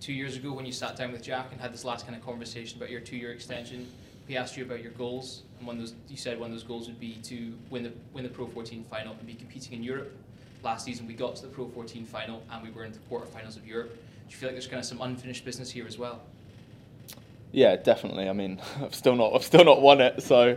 two 0.00 0.12
years 0.12 0.36
ago, 0.36 0.52
when 0.52 0.66
you 0.66 0.72
sat 0.72 0.96
down 0.96 1.12
with 1.12 1.22
Jack 1.22 1.48
and 1.52 1.60
had 1.60 1.72
this 1.72 1.84
last 1.84 2.06
kind 2.06 2.16
of 2.16 2.24
conversation 2.24 2.78
about 2.78 2.90
your 2.90 3.00
two-year 3.00 3.32
extension, 3.32 3.86
he 4.26 4.36
asked 4.36 4.56
you 4.56 4.64
about 4.64 4.82
your 4.82 4.92
goals, 4.92 5.42
and 5.58 5.66
one 5.66 5.76
of 5.76 5.82
those 5.82 5.94
you 6.08 6.16
said 6.18 6.38
one 6.38 6.50
of 6.50 6.54
those 6.54 6.64
goals 6.64 6.86
would 6.86 7.00
be 7.00 7.14
to 7.22 7.54
win 7.70 7.82
the 7.82 7.92
win 8.12 8.24
the 8.24 8.30
Pro 8.30 8.46
14 8.46 8.84
final 8.90 9.14
and 9.14 9.26
be 9.26 9.34
competing 9.34 9.72
in 9.72 9.82
Europe 9.82 10.12
last 10.62 10.84
season 10.84 11.06
we 11.06 11.14
got 11.14 11.36
to 11.36 11.42
the 11.42 11.48
Pro 11.48 11.66
14 11.68 12.04
final 12.04 12.42
and 12.50 12.62
we 12.62 12.70
were 12.70 12.84
in 12.84 12.92
the 12.92 12.98
quarterfinals 13.10 13.56
of 13.56 13.66
Europe. 13.66 13.90
Do 13.94 14.30
you 14.30 14.36
feel 14.36 14.48
like 14.48 14.54
there's 14.54 14.66
kind 14.66 14.78
of 14.78 14.84
some 14.84 15.00
unfinished 15.00 15.44
business 15.44 15.70
here 15.70 15.86
as 15.86 15.98
well? 15.98 16.20
Yeah, 17.50 17.76
definitely. 17.76 18.28
I 18.28 18.32
mean, 18.32 18.60
I've 18.82 18.94
still 18.94 19.16
not 19.16 19.34
I've 19.34 19.44
still 19.44 19.64
not 19.64 19.82
won 19.82 20.00
it, 20.00 20.22
so 20.22 20.56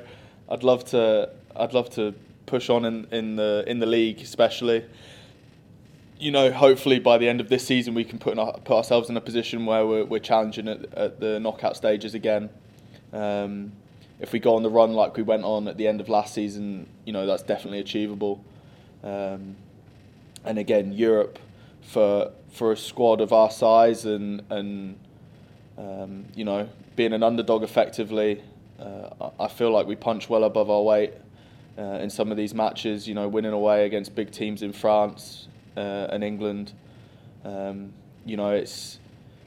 I'd 0.50 0.64
love 0.64 0.86
to 0.86 1.30
I'd 1.56 1.74
love 1.74 1.90
to 1.92 2.14
push 2.46 2.70
on 2.70 2.86
in, 2.86 3.08
in 3.12 3.36
the 3.36 3.64
in 3.68 3.80
the 3.80 3.86
league, 3.86 4.22
especially. 4.22 4.86
You 6.18 6.32
know, 6.32 6.50
hopefully 6.50 7.00
by 7.00 7.18
the 7.18 7.28
end 7.28 7.42
of 7.42 7.50
this 7.50 7.68
season 7.68 7.94
we 7.94 8.06
can 8.06 8.20
put 8.20 8.38
in, 8.38 8.46
put 8.64 8.78
ourselves 8.78 9.10
in 9.10 9.18
a 9.18 9.22
position 9.22 9.66
where 9.66 9.86
we're, 9.86 10.06
we're 10.06 10.20
challenging 10.20 10.70
at, 10.70 10.94
at 10.94 11.20
the 11.20 11.42
knockout 11.42 11.76
stages 11.76 12.14
again. 12.14 12.50
Um, 13.12 13.74
if 14.22 14.32
we 14.32 14.40
go 14.40 14.56
on 14.56 14.64
the 14.64 14.70
run 14.70 14.94
like 14.94 15.18
we 15.18 15.24
went 15.24 15.44
on 15.44 15.68
at 15.68 15.76
the 15.76 15.90
end 15.90 16.00
of 16.00 16.08
last 16.08 16.34
season, 16.34 16.88
you 17.06 17.12
know 17.12 17.26
that's 17.26 17.44
definitely 17.44 17.80
achievable. 17.80 18.42
Um, 19.04 19.58
and 20.46 20.58
again, 20.58 20.94
Europe 20.94 21.40
for 21.82 22.32
for 22.52 22.72
a 22.72 22.78
squad 22.78 23.22
of 23.22 23.34
our 23.34 23.52
size 23.52 24.06
and 24.06 24.42
and 24.50 24.98
um, 25.78 26.26
you 26.36 26.46
know 26.46 26.70
being 26.96 27.14
an 27.14 27.24
underdog 27.24 27.64
effectively, 27.64 28.42
uh, 28.80 29.30
I 29.40 29.48
feel 29.48 29.72
like 29.72 29.86
we 29.86 29.96
punch 29.96 30.30
well 30.30 30.46
above 30.46 30.70
our 30.70 30.82
weight 30.82 31.14
uh, 31.78 32.00
in 32.02 32.10
some 32.10 32.32
of 32.32 32.38
these 32.38 32.54
matches. 32.54 33.08
You 33.08 33.16
know, 33.16 33.28
winning 33.28 33.54
away 33.54 33.86
against 33.86 34.16
big 34.16 34.32
teams 34.32 34.62
in 34.62 34.74
France 34.74 35.48
uh, 35.76 36.08
and 36.10 36.24
England. 36.24 36.74
Um, 37.44 37.94
you 38.26 38.38
know, 38.38 38.52
it's 38.52 39.00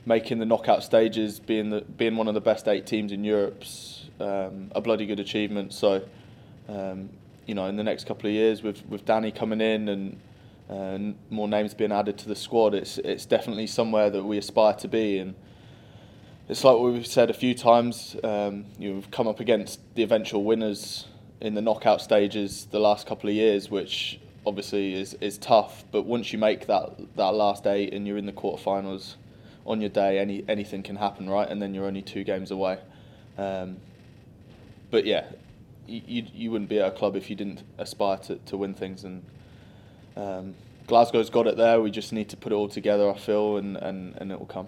making 0.06 0.38
the 0.38 0.46
knockout 0.46 0.82
stages, 0.82 1.40
being 1.40 1.70
the 1.70 1.80
being 1.80 2.16
one 2.16 2.28
of 2.28 2.34
the 2.34 2.40
best 2.40 2.68
eight 2.68 2.86
teams 2.86 3.12
in 3.12 3.24
Europe's 3.24 4.04
um, 4.20 4.70
a 4.74 4.80
bloody 4.80 5.06
good 5.06 5.20
achievement. 5.20 5.72
So. 5.72 6.02
Um, 6.68 7.08
you 7.46 7.54
know, 7.54 7.64
in 7.64 7.76
the 7.76 7.82
next 7.82 8.06
couple 8.06 8.28
of 8.28 8.34
years, 8.34 8.62
with 8.62 8.84
with 8.90 9.06
Danny 9.06 9.32
coming 9.32 9.62
in 9.62 9.88
and 9.88 10.20
and 10.68 11.16
more 11.30 11.48
names 11.48 11.74
being 11.74 11.92
added 11.92 12.18
to 12.18 12.28
the 12.28 12.36
squad, 12.36 12.74
it's 12.74 12.98
it's 12.98 13.26
definitely 13.26 13.66
somewhere 13.66 14.10
that 14.10 14.24
we 14.24 14.36
aspire 14.38 14.74
to 14.74 14.88
be. 14.88 15.18
And 15.18 15.34
it's 16.48 16.62
like 16.62 16.78
we've 16.78 17.06
said 17.06 17.30
a 17.30 17.34
few 17.34 17.54
times, 17.54 18.16
um, 18.22 18.66
you 18.78 18.90
know, 18.90 18.94
we've 18.96 19.10
come 19.10 19.26
up 19.26 19.40
against 19.40 19.80
the 19.94 20.02
eventual 20.02 20.44
winners 20.44 21.06
in 21.40 21.54
the 21.54 21.62
knockout 21.62 22.02
stages 22.02 22.66
the 22.70 22.80
last 22.80 23.06
couple 23.06 23.30
of 23.30 23.34
years, 23.34 23.70
which 23.70 24.20
obviously 24.46 24.94
is, 24.94 25.14
is 25.14 25.38
tough. 25.38 25.84
But 25.90 26.02
once 26.02 26.32
you 26.32 26.38
make 26.38 26.66
that 26.66 27.16
that 27.16 27.34
last 27.34 27.66
eight 27.66 27.94
and 27.94 28.06
you're 28.06 28.18
in 28.18 28.26
the 28.26 28.32
quarterfinals 28.32 29.14
on 29.64 29.80
your 29.80 29.90
day, 29.90 30.18
any 30.18 30.44
anything 30.48 30.82
can 30.82 30.96
happen, 30.96 31.30
right? 31.30 31.48
And 31.48 31.62
then 31.62 31.74
you're 31.74 31.86
only 31.86 32.02
two 32.02 32.24
games 32.24 32.50
away. 32.50 32.78
Um, 33.38 33.78
but 34.90 35.06
yeah, 35.06 35.26
you, 35.86 36.26
you 36.34 36.50
wouldn't 36.50 36.68
be 36.68 36.80
at 36.80 36.88
a 36.88 36.90
club 36.90 37.16
if 37.16 37.30
you 37.30 37.36
didn't 37.36 37.62
aspire 37.78 38.18
to, 38.18 38.36
to 38.36 38.56
win 38.56 38.74
things 38.74 39.04
and 39.04 39.22
um, 40.18 40.54
Glasgow's 40.86 41.30
got 41.30 41.46
it 41.46 41.56
there. 41.56 41.80
We 41.80 41.90
just 41.90 42.12
need 42.12 42.28
to 42.30 42.36
put 42.36 42.52
it 42.52 42.54
all 42.54 42.68
together, 42.68 43.10
I 43.10 43.16
feel, 43.16 43.56
and, 43.56 43.76
and, 43.76 44.16
and 44.16 44.32
it 44.32 44.38
will 44.38 44.46
come. 44.46 44.66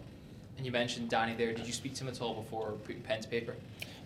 And 0.56 0.66
you 0.66 0.72
mentioned 0.72 1.08
Danny 1.08 1.34
there. 1.34 1.52
Did 1.52 1.66
you 1.66 1.72
speak 1.72 1.94
to 1.94 2.04
him 2.04 2.08
at 2.08 2.20
all 2.20 2.34
before 2.34 2.72
putting 2.84 3.00
pen 3.00 3.20
to 3.22 3.28
paper? 3.28 3.54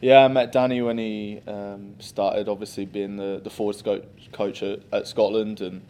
Yeah, 0.00 0.24
I 0.24 0.28
met 0.28 0.52
Danny 0.52 0.80
when 0.82 0.98
he 0.98 1.40
um, 1.46 1.96
started, 1.98 2.48
obviously 2.48 2.84
being 2.84 3.16
the 3.16 3.40
the 3.42 3.50
forwards 3.50 3.82
coach, 3.82 4.04
coach 4.32 4.62
at, 4.62 4.80
at 4.92 5.08
Scotland, 5.08 5.60
and 5.60 5.82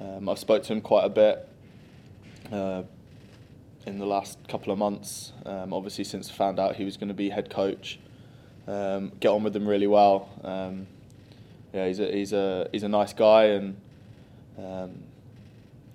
um, 0.00 0.28
I've 0.28 0.38
spoke 0.38 0.62
to 0.64 0.72
him 0.72 0.80
quite 0.80 1.04
a 1.04 1.08
bit 1.08 1.48
uh, 2.52 2.82
in 3.84 3.98
the 3.98 4.06
last 4.06 4.38
couple 4.48 4.72
of 4.72 4.78
months. 4.78 5.32
Um, 5.44 5.72
obviously, 5.72 6.04
since 6.04 6.30
I 6.30 6.34
found 6.34 6.58
out 6.58 6.76
he 6.76 6.84
was 6.84 6.96
going 6.96 7.08
to 7.08 7.14
be 7.14 7.30
head 7.30 7.50
coach, 7.50 7.98
um, 8.66 9.12
get 9.20 9.28
on 9.28 9.42
with 9.42 9.54
him 9.54 9.66
really 9.66 9.86
well. 9.86 10.28
Um, 10.44 10.86
yeah, 11.74 11.86
he's 11.86 12.00
a 12.00 12.12
he's 12.12 12.32
a 12.32 12.68
he's 12.72 12.82
a 12.82 12.88
nice 12.88 13.12
guy, 13.12 13.44
and 13.46 13.76
um, 14.58 15.02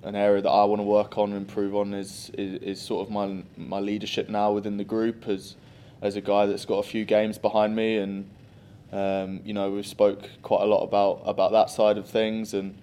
an 0.04 0.16
area 0.16 0.42
that 0.42 0.50
I 0.50 0.64
want 0.66 0.80
to 0.80 0.84
work 0.84 1.18
on 1.18 1.32
and 1.32 1.38
improve 1.38 1.76
on 1.76 1.94
is, 1.94 2.32
is 2.38 2.62
is 2.62 2.82
sort 2.82 3.06
of 3.06 3.12
my 3.12 3.44
my 3.58 3.80
leadership 3.80 4.30
now 4.30 4.52
within 4.52 4.78
the 4.78 4.84
group 4.84 5.28
as 5.28 5.56
as 6.02 6.16
a 6.16 6.22
guy 6.22 6.46
that's 6.46 6.66
got 6.66 6.76
a 6.76 6.84
few 6.84 7.06
games 7.06 7.38
behind 7.38 7.76
me, 7.76 7.98
and 7.98 8.30
um, 8.92 9.42
you 9.46 9.54
know 9.54 9.72
we've 9.72 9.88
spoke 9.88 10.30
quite 10.42 10.62
a 10.62 10.66
lot 10.66 10.84
about 10.84 11.22
about 11.26 11.52
that 11.52 11.70
side 11.70 11.98
of 11.98 12.08
things 12.08 12.54
and. 12.54 12.78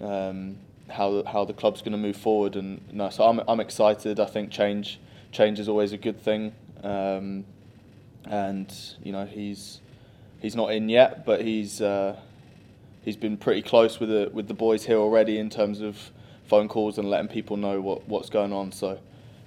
Um, 0.00 0.58
how 0.90 1.10
the, 1.22 1.28
how 1.28 1.44
the 1.44 1.52
club's 1.52 1.80
going 1.80 1.92
to 1.92 1.98
move 1.98 2.16
forward. 2.16 2.56
And 2.56 2.80
no, 2.92 3.10
so 3.10 3.24
I'm 3.24 3.40
I'm 3.48 3.60
excited. 3.60 4.20
I 4.20 4.26
think 4.26 4.50
change 4.50 5.00
change 5.32 5.58
is 5.58 5.68
always 5.68 5.92
a 5.92 5.98
good 5.98 6.20
thing. 6.20 6.54
Um, 6.82 7.44
and 8.26 8.72
you 9.02 9.12
know 9.12 9.24
he's 9.26 9.80
he's 10.40 10.56
not 10.56 10.72
in 10.72 10.88
yet, 10.88 11.24
but 11.24 11.42
he's 11.42 11.80
uh, 11.80 12.16
he's 13.04 13.16
been 13.16 13.36
pretty 13.36 13.62
close 13.62 14.00
with 14.00 14.08
the 14.08 14.30
with 14.32 14.48
the 14.48 14.54
boys 14.54 14.86
here 14.86 14.98
already 14.98 15.38
in 15.38 15.50
terms 15.50 15.80
of 15.80 16.10
phone 16.46 16.68
calls 16.68 16.98
and 16.98 17.08
letting 17.08 17.28
people 17.28 17.56
know 17.56 17.80
what, 17.80 18.08
what's 18.08 18.30
going 18.30 18.52
on. 18.52 18.72
So. 18.72 18.98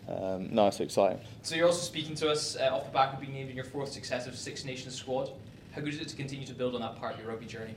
Um, 0.09 0.47
no, 0.53 0.67
it's 0.67 0.79
exciting. 0.79 1.19
So 1.41 1.55
you're 1.55 1.67
also 1.67 1.81
speaking 1.81 2.15
to 2.15 2.29
us 2.29 2.55
uh, 2.55 2.69
off 2.73 2.85
the 2.85 2.91
back 2.91 3.13
of 3.13 3.19
being 3.19 3.33
named 3.33 3.49
in 3.49 3.57
your 3.57 3.65
fourth 3.65 3.91
successive 3.91 4.37
Six 4.37 4.63
Nations 4.63 4.95
squad. 4.95 5.29
How 5.73 5.81
good 5.81 5.93
is 5.93 5.99
it 5.99 6.07
to 6.07 6.15
continue 6.15 6.45
to 6.45 6.53
build 6.53 6.75
on 6.75 6.81
that 6.81 6.95
part 6.95 7.15
of 7.15 7.19
your 7.19 7.27
rugby 7.27 7.45
journey? 7.45 7.75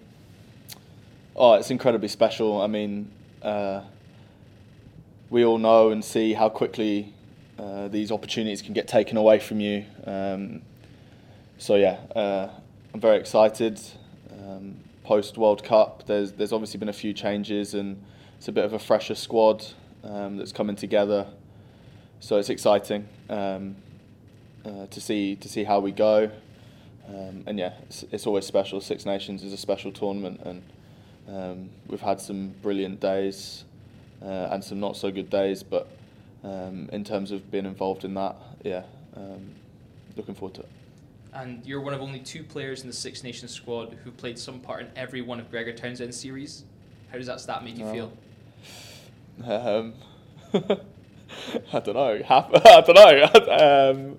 Oh, 1.35 1.55
it's 1.55 1.73
incredibly 1.73 2.07
special. 2.07 2.63
I 2.63 2.69
mean, 2.69 3.11
uh, 3.43 3.83
we 5.29 5.45
all 5.45 5.59
know 5.59 5.91
and 5.91 6.05
see 6.05 6.35
how 6.35 6.49
quickly 6.49 7.13
uh, 7.59 7.89
these 7.89 8.13
opportunities 8.13 8.63
can 8.63 8.75
get 8.75 8.87
taken 8.87 9.17
away 9.17 9.39
from 9.39 9.61
you. 9.61 9.85
Um, 10.07 10.63
so 11.59 11.75
yeah, 11.75 11.99
uh, 12.15 12.49
I'm 12.95 13.01
very 13.01 13.19
excited. 13.19 13.81
Um, 14.33 14.77
Post 15.11 15.37
World 15.37 15.65
Cup, 15.65 16.07
there's 16.07 16.31
there's 16.31 16.53
obviously 16.53 16.79
been 16.79 16.89
a 16.89 16.93
few 16.93 17.13
changes 17.13 17.75
and 17.75 18.01
it's 18.39 18.47
a 18.47 18.53
bit 18.53 18.65
of 18.65 18.75
a 18.75 18.79
fresher 18.79 19.17
squad 19.17 19.67
um, 20.05 20.37
that's 20.37 20.53
coming 20.53 20.77
together. 20.77 21.27
So 22.21 22.37
it's 22.37 22.49
exciting 22.49 23.09
um, 23.29 23.75
uh, 24.65 24.87
to 24.87 25.01
see 25.01 25.35
to 25.35 25.49
see 25.49 25.65
how 25.65 25.81
we 25.81 25.91
go. 25.91 26.31
Um, 27.09 27.43
and 27.49 27.59
yeah, 27.59 27.73
it's, 27.89 28.05
it's 28.13 28.25
always 28.25 28.47
special. 28.47 28.81
Six 28.81 29.05
Nations 29.05 29.43
is 29.43 29.53
a 29.53 29.57
special 29.57 29.91
tournament 29.91 30.43
and. 30.45 30.63
Um, 31.29 31.71
we've 31.87 32.01
had 32.01 32.21
some 32.21 32.55
brilliant 32.63 32.99
days 32.99 33.65
uh, 34.23 34.49
and 34.51 34.65
some 34.65 34.81
not 34.81 34.97
so 34.97 35.13
good 35.13 35.31
days, 35.31 35.63
but 35.63 35.89
um, 36.43 36.89
in 36.93 37.05
terms 37.05 37.31
of 37.31 37.51
being 37.51 37.67
involved 37.67 38.05
in 38.05 38.15
that, 38.15 38.35
yeah, 38.65 38.83
um, 39.17 39.51
looking 40.17 40.35
forward 40.35 40.55
to 40.55 40.63
it. 40.63 40.69
And 41.33 41.65
you're 41.65 41.81
one 41.81 41.95
of 41.95 42.01
only 42.01 42.21
two 42.21 42.43
players 42.43 42.83
in 42.83 42.89
the 42.89 42.93
Six 42.93 43.23
Nations 43.23 43.53
squad 43.53 43.97
who 44.05 44.11
played 44.11 44.39
some 44.39 44.61
part 44.61 44.83
in 44.83 44.91
every 44.97 45.23
one 45.23 45.39
of 45.39 45.51
Gregor 45.51 45.73
Townsend's 45.73 46.19
series. 46.19 46.65
How 47.11 47.19
does 47.19 47.27
that 47.27 47.41
stat 47.41 47.65
make 47.65 47.79
you 47.79 47.91
feel? 47.91 48.13
Um, 49.45 49.95
I 51.73 51.81
don't 51.81 51.95
know. 51.95 52.21
I 52.31 52.81
don't 52.81 52.95
know. 52.95 53.91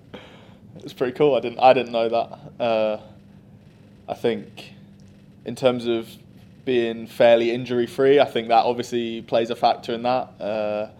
it's 0.76 0.92
pretty 0.92 1.12
cool. 1.12 1.34
I 1.34 1.40
didn't. 1.40 1.58
I 1.58 1.72
didn't 1.72 1.92
know 1.92 2.08
that. 2.08 2.62
Uh, 2.62 3.00
I 4.08 4.14
think, 4.14 4.72
in 5.44 5.54
terms 5.54 5.86
of 5.86 6.08
being 6.64 7.06
fairly 7.06 7.50
injury 7.50 7.86
free. 7.86 8.20
I 8.20 8.24
think 8.24 8.48
that 8.48 8.64
obviously 8.64 9.22
plays 9.22 9.50
a 9.50 9.56
factor 9.56 9.92
in 9.92 10.02
that. 10.02 10.40
Uh, 10.40 10.90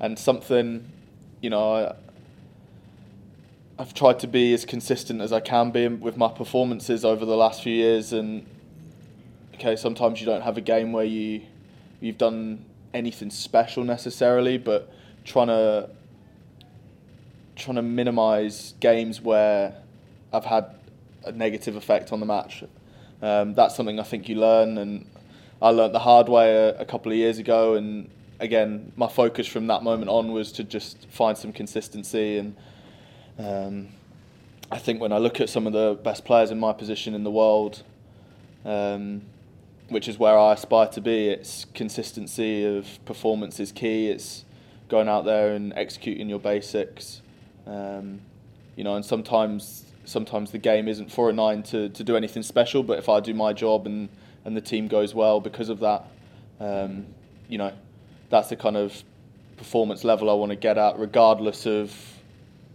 and 0.00 0.18
something, 0.18 0.90
you 1.40 1.50
know, 1.50 1.94
I've 3.80 3.94
tried 3.94 4.18
to 4.20 4.26
be 4.26 4.52
as 4.54 4.64
consistent 4.64 5.20
as 5.20 5.32
I 5.32 5.38
can 5.38 5.70
be 5.70 5.86
with 5.86 6.16
my 6.16 6.28
performances 6.28 7.04
over 7.04 7.24
the 7.24 7.36
last 7.36 7.62
few 7.62 7.72
years. 7.72 8.12
And 8.12 8.44
okay, 9.54 9.76
sometimes 9.76 10.20
you 10.20 10.26
don't 10.26 10.42
have 10.42 10.56
a 10.56 10.60
game 10.60 10.92
where 10.92 11.04
you 11.04 11.42
you've 12.00 12.18
done 12.18 12.64
anything 12.92 13.30
special 13.30 13.84
necessarily, 13.84 14.58
but 14.58 14.92
trying 15.24 15.46
to 15.46 15.90
trying 17.54 17.76
to 17.76 17.82
minimise 17.82 18.74
games 18.80 19.20
where 19.20 19.76
I've 20.32 20.44
had 20.44 20.74
a 21.24 21.30
negative 21.30 21.76
effect 21.76 22.12
on 22.12 22.18
the 22.18 22.26
match. 22.26 22.64
Um, 23.22 23.54
that's 23.54 23.76
something 23.76 24.00
I 24.00 24.04
think 24.04 24.28
you 24.28 24.36
learn, 24.36 24.78
and 24.78 25.06
I 25.62 25.70
learned 25.70 25.94
the 25.94 26.00
hard 26.00 26.28
way 26.28 26.52
a, 26.54 26.80
a, 26.80 26.84
couple 26.84 27.12
of 27.12 27.18
years 27.18 27.38
ago. 27.38 27.74
And 27.74 28.10
again, 28.38 28.92
my 28.96 29.08
focus 29.08 29.46
from 29.46 29.68
that 29.68 29.82
moment 29.82 30.08
on 30.08 30.32
was 30.32 30.52
to 30.52 30.64
just 30.64 31.06
find 31.10 31.36
some 31.36 31.52
consistency. 31.52 32.38
And 32.38 32.54
um, 33.38 33.88
I 34.70 34.78
think 34.78 35.00
when 35.00 35.12
I 35.12 35.18
look 35.18 35.40
at 35.40 35.48
some 35.48 35.66
of 35.66 35.72
the 35.72 35.98
best 36.02 36.24
players 36.24 36.50
in 36.50 36.58
my 36.58 36.72
position 36.72 37.14
in 37.14 37.24
the 37.24 37.30
world, 37.30 37.82
um, 38.64 39.22
which 39.88 40.08
is 40.08 40.18
where 40.18 40.38
I 40.38 40.52
aspire 40.52 40.88
to 40.88 41.00
be, 41.00 41.28
it's 41.28 41.64
consistency 41.72 42.64
of 42.64 43.02
performance 43.04 43.60
is 43.60 43.72
key. 43.72 44.08
It's 44.08 44.44
going 44.88 45.08
out 45.08 45.24
there 45.24 45.52
and 45.52 45.72
executing 45.74 46.28
your 46.28 46.38
basics. 46.38 47.22
Um, 47.66 48.20
you 48.76 48.84
know, 48.84 48.96
and 48.96 49.04
sometimes 49.04 49.84
sometimes 50.04 50.50
the 50.50 50.58
game 50.58 50.88
isn't 50.88 51.12
for 51.12 51.28
a 51.28 51.32
nine 51.32 51.62
to, 51.62 51.88
to 51.90 52.02
do 52.02 52.16
anything 52.16 52.42
special, 52.42 52.82
but 52.82 52.98
if 52.98 53.08
I 53.08 53.20
do 53.20 53.34
my 53.34 53.52
job 53.52 53.86
and, 53.86 54.08
and 54.44 54.56
the 54.56 54.60
team 54.60 54.88
goes 54.88 55.14
well 55.14 55.38
because 55.40 55.68
of 55.68 55.80
that, 55.80 56.06
um, 56.60 57.06
you 57.48 57.58
know, 57.58 57.72
that's 58.30 58.48
the 58.48 58.56
kind 58.56 58.76
of 58.76 59.02
performance 59.58 60.04
level 60.04 60.30
I 60.30 60.34
want 60.34 60.50
to 60.50 60.56
get 60.56 60.78
at, 60.78 60.98
regardless 60.98 61.66
of 61.66 61.94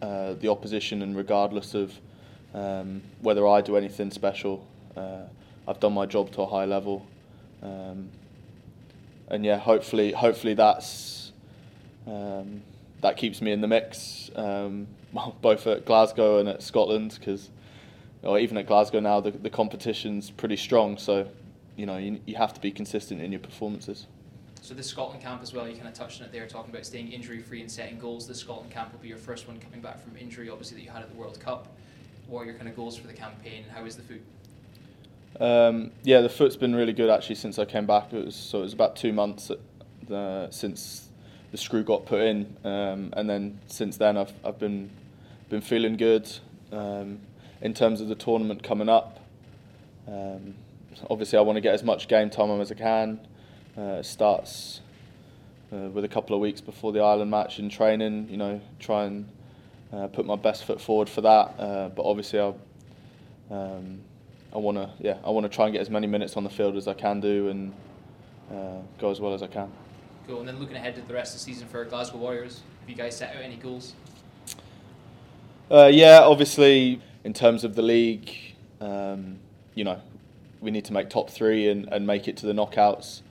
uh, 0.03 0.33
the 0.33 0.49
opposition 0.49 1.01
and 1.01 1.15
regardless 1.15 1.73
of 1.73 1.93
um, 2.53 3.01
whether 3.21 3.47
I 3.47 3.61
do 3.61 3.77
anything 3.77 4.11
special. 4.11 4.67
Uh, 4.97 5.21
I've 5.65 5.79
done 5.79 5.93
my 5.93 6.05
job 6.05 6.29
to 6.33 6.41
a 6.41 6.45
high 6.45 6.65
level, 6.65 7.05
um, 7.61 8.09
and 9.29 9.45
yeah, 9.45 9.57
hopefully, 9.57 10.11
hopefully 10.11 10.55
that's 10.55 11.31
um, 12.05 12.61
that 13.01 13.15
keeps 13.15 13.41
me 13.41 13.53
in 13.53 13.61
the 13.61 13.67
mix. 13.67 14.29
Um, 14.35 14.87
both 15.41 15.67
at 15.67 15.85
Glasgow 15.85 16.39
and 16.39 16.49
at 16.49 16.61
Scotland, 16.61 17.15
because 17.17 17.49
or 18.23 18.39
even 18.39 18.57
at 18.57 18.67
Glasgow 18.67 18.99
now, 18.99 19.21
the, 19.21 19.31
the 19.31 19.49
competition's 19.49 20.29
pretty 20.31 20.57
strong. 20.57 20.97
So, 20.97 21.29
you 21.77 21.85
know, 21.85 21.97
you, 21.97 22.19
you 22.25 22.35
have 22.35 22.53
to 22.53 22.59
be 22.59 22.71
consistent 22.71 23.21
in 23.21 23.31
your 23.31 23.39
performances. 23.39 24.07
So 24.63 24.73
this 24.73 24.87
Scotland 24.87 25.21
camp 25.21 25.41
as 25.43 25.51
well, 25.51 25.67
you 25.67 25.75
kind 25.75 25.89
of 25.89 25.93
touched 25.93 26.21
on 26.21 26.27
it 26.27 26.31
there, 26.31 26.47
talking 26.47 26.71
about 26.71 26.85
staying 26.85 27.11
injury 27.11 27.41
free 27.41 27.59
and 27.59 27.69
setting 27.69 27.99
goals. 27.99 28.29
This 28.29 28.39
Scotland 28.39 28.71
camp 28.71 28.93
will 28.93 28.99
be 28.99 29.09
your 29.09 29.17
first 29.17 29.45
one 29.45 29.59
coming 29.59 29.81
back 29.81 30.01
from 30.01 30.15
injury, 30.15 30.49
obviously 30.49 30.77
that 30.77 30.83
you 30.85 30.89
had 30.89 31.01
at 31.01 31.11
the 31.11 31.17
World 31.17 31.37
Cup. 31.37 31.67
What 32.27 32.43
are 32.43 32.45
your 32.45 32.53
kind 32.53 32.69
of 32.69 32.75
goals 32.77 32.95
for 32.95 33.05
the 33.07 33.13
campaign? 33.13 33.65
How 33.75 33.83
is 33.83 33.97
the 33.97 34.03
foot? 34.03 34.21
Um, 35.41 35.91
yeah, 36.03 36.21
the 36.21 36.29
foot's 36.29 36.55
been 36.55 36.73
really 36.73 36.93
good 36.93 37.09
actually 37.09 37.35
since 37.35 37.59
I 37.59 37.65
came 37.65 37.85
back. 37.85 38.13
It 38.13 38.23
was 38.23 38.37
so 38.37 38.59
it 38.59 38.61
was 38.61 38.71
about 38.71 38.95
two 38.95 39.11
months 39.11 39.51
the, 40.07 40.47
since 40.49 41.09
the 41.51 41.57
screw 41.57 41.83
got 41.83 42.05
put 42.05 42.21
in, 42.21 42.55
um, 42.63 43.13
and 43.17 43.29
then 43.29 43.59
since 43.67 43.97
then 43.97 44.15
I've 44.15 44.31
I've 44.45 44.59
been 44.59 44.89
been 45.49 45.59
feeling 45.59 45.97
good 45.97 46.31
um, 46.71 47.19
in 47.59 47.73
terms 47.73 47.99
of 47.99 48.07
the 48.07 48.15
tournament 48.15 48.63
coming 48.63 48.87
up. 48.87 49.19
Um, 50.07 50.55
obviously, 51.09 51.37
I 51.37 51.41
want 51.41 51.57
to 51.57 51.61
get 51.61 51.73
as 51.73 51.83
much 51.83 52.07
game 52.07 52.29
time 52.29 52.61
as 52.61 52.71
I 52.71 52.75
can. 52.75 53.19
Uh, 53.77 53.99
it 53.99 54.05
starts 54.05 54.81
uh, 55.71 55.89
with 55.89 56.03
a 56.03 56.07
couple 56.07 56.35
of 56.35 56.41
weeks 56.41 56.61
before 56.61 56.91
the 56.91 56.99
Ireland 56.99 57.31
match 57.31 57.59
in 57.59 57.69
training. 57.69 58.27
You 58.29 58.37
know, 58.37 58.61
try 58.79 59.05
and 59.05 59.27
uh, 59.91 60.07
put 60.07 60.25
my 60.25 60.35
best 60.35 60.65
foot 60.65 60.79
forward 60.79 61.09
for 61.09 61.21
that. 61.21 61.55
Uh, 61.59 61.89
but 61.89 62.03
obviously, 62.03 62.39
I 62.39 62.53
um, 63.51 63.99
I 64.53 64.57
want 64.57 64.77
to 64.77 64.89
yeah 64.99 65.17
I 65.23 65.29
want 65.31 65.45
to 65.45 65.49
try 65.49 65.65
and 65.65 65.73
get 65.73 65.81
as 65.81 65.89
many 65.89 66.07
minutes 66.07 66.37
on 66.37 66.43
the 66.43 66.49
field 66.49 66.75
as 66.77 66.87
I 66.87 66.93
can 66.93 67.19
do 67.19 67.49
and 67.49 67.73
uh, 68.51 68.81
go 68.99 69.09
as 69.09 69.19
well 69.19 69.33
as 69.33 69.41
I 69.41 69.47
can. 69.47 69.71
Cool. 70.27 70.39
And 70.39 70.47
then 70.47 70.59
looking 70.59 70.75
ahead 70.75 70.95
to 70.95 71.01
the 71.01 71.13
rest 71.13 71.33
of 71.33 71.39
the 71.39 71.43
season 71.43 71.67
for 71.67 71.83
Glasgow 71.83 72.17
Warriors, 72.17 72.61
have 72.79 72.89
you 72.89 72.95
guys 72.95 73.17
set 73.17 73.35
out 73.35 73.41
any 73.41 73.57
goals? 73.57 73.93
Uh, 75.69 75.89
yeah, 75.91 76.19
obviously, 76.21 77.01
in 77.23 77.33
terms 77.33 77.63
of 77.63 77.75
the 77.75 77.81
league, 77.81 78.31
um, 78.79 79.39
you 79.75 79.83
know, 79.83 79.99
we 80.61 80.71
need 80.71 80.85
to 80.85 80.93
make 80.93 81.09
top 81.09 81.29
three 81.29 81.67
and, 81.67 81.87
and 81.91 82.05
make 82.07 82.27
it 82.27 82.37
to 82.37 82.45
the 82.45 82.53
knockouts, 82.53 83.21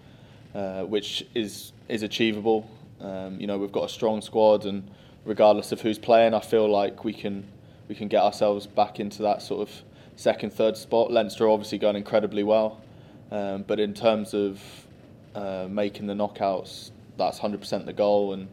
uh, 0.54 0.82
which 0.82 1.24
is 1.34 1.72
is 1.88 2.02
achievable. 2.02 2.68
Um, 3.00 3.40
you 3.40 3.46
know, 3.46 3.58
we've 3.58 3.72
got 3.72 3.84
a 3.84 3.88
strong 3.88 4.20
squad, 4.20 4.64
and 4.64 4.88
regardless 5.24 5.72
of 5.72 5.80
who's 5.80 5.98
playing, 5.98 6.34
I 6.34 6.40
feel 6.40 6.68
like 6.68 7.04
we 7.04 7.12
can 7.12 7.46
we 7.88 7.94
can 7.94 8.08
get 8.08 8.22
ourselves 8.22 8.66
back 8.66 9.00
into 9.00 9.22
that 9.22 9.42
sort 9.42 9.68
of 9.68 9.82
second, 10.16 10.52
third 10.52 10.76
spot. 10.76 11.10
Leinster 11.10 11.48
obviously 11.48 11.78
going 11.78 11.96
incredibly 11.96 12.42
well, 12.42 12.80
um, 13.30 13.64
but 13.66 13.80
in 13.80 13.94
terms 13.94 14.34
of 14.34 14.60
uh, 15.34 15.66
making 15.68 16.06
the 16.06 16.14
knockouts, 16.14 16.90
that's 17.16 17.38
100% 17.38 17.86
the 17.86 17.92
goal. 17.92 18.34
And 18.34 18.48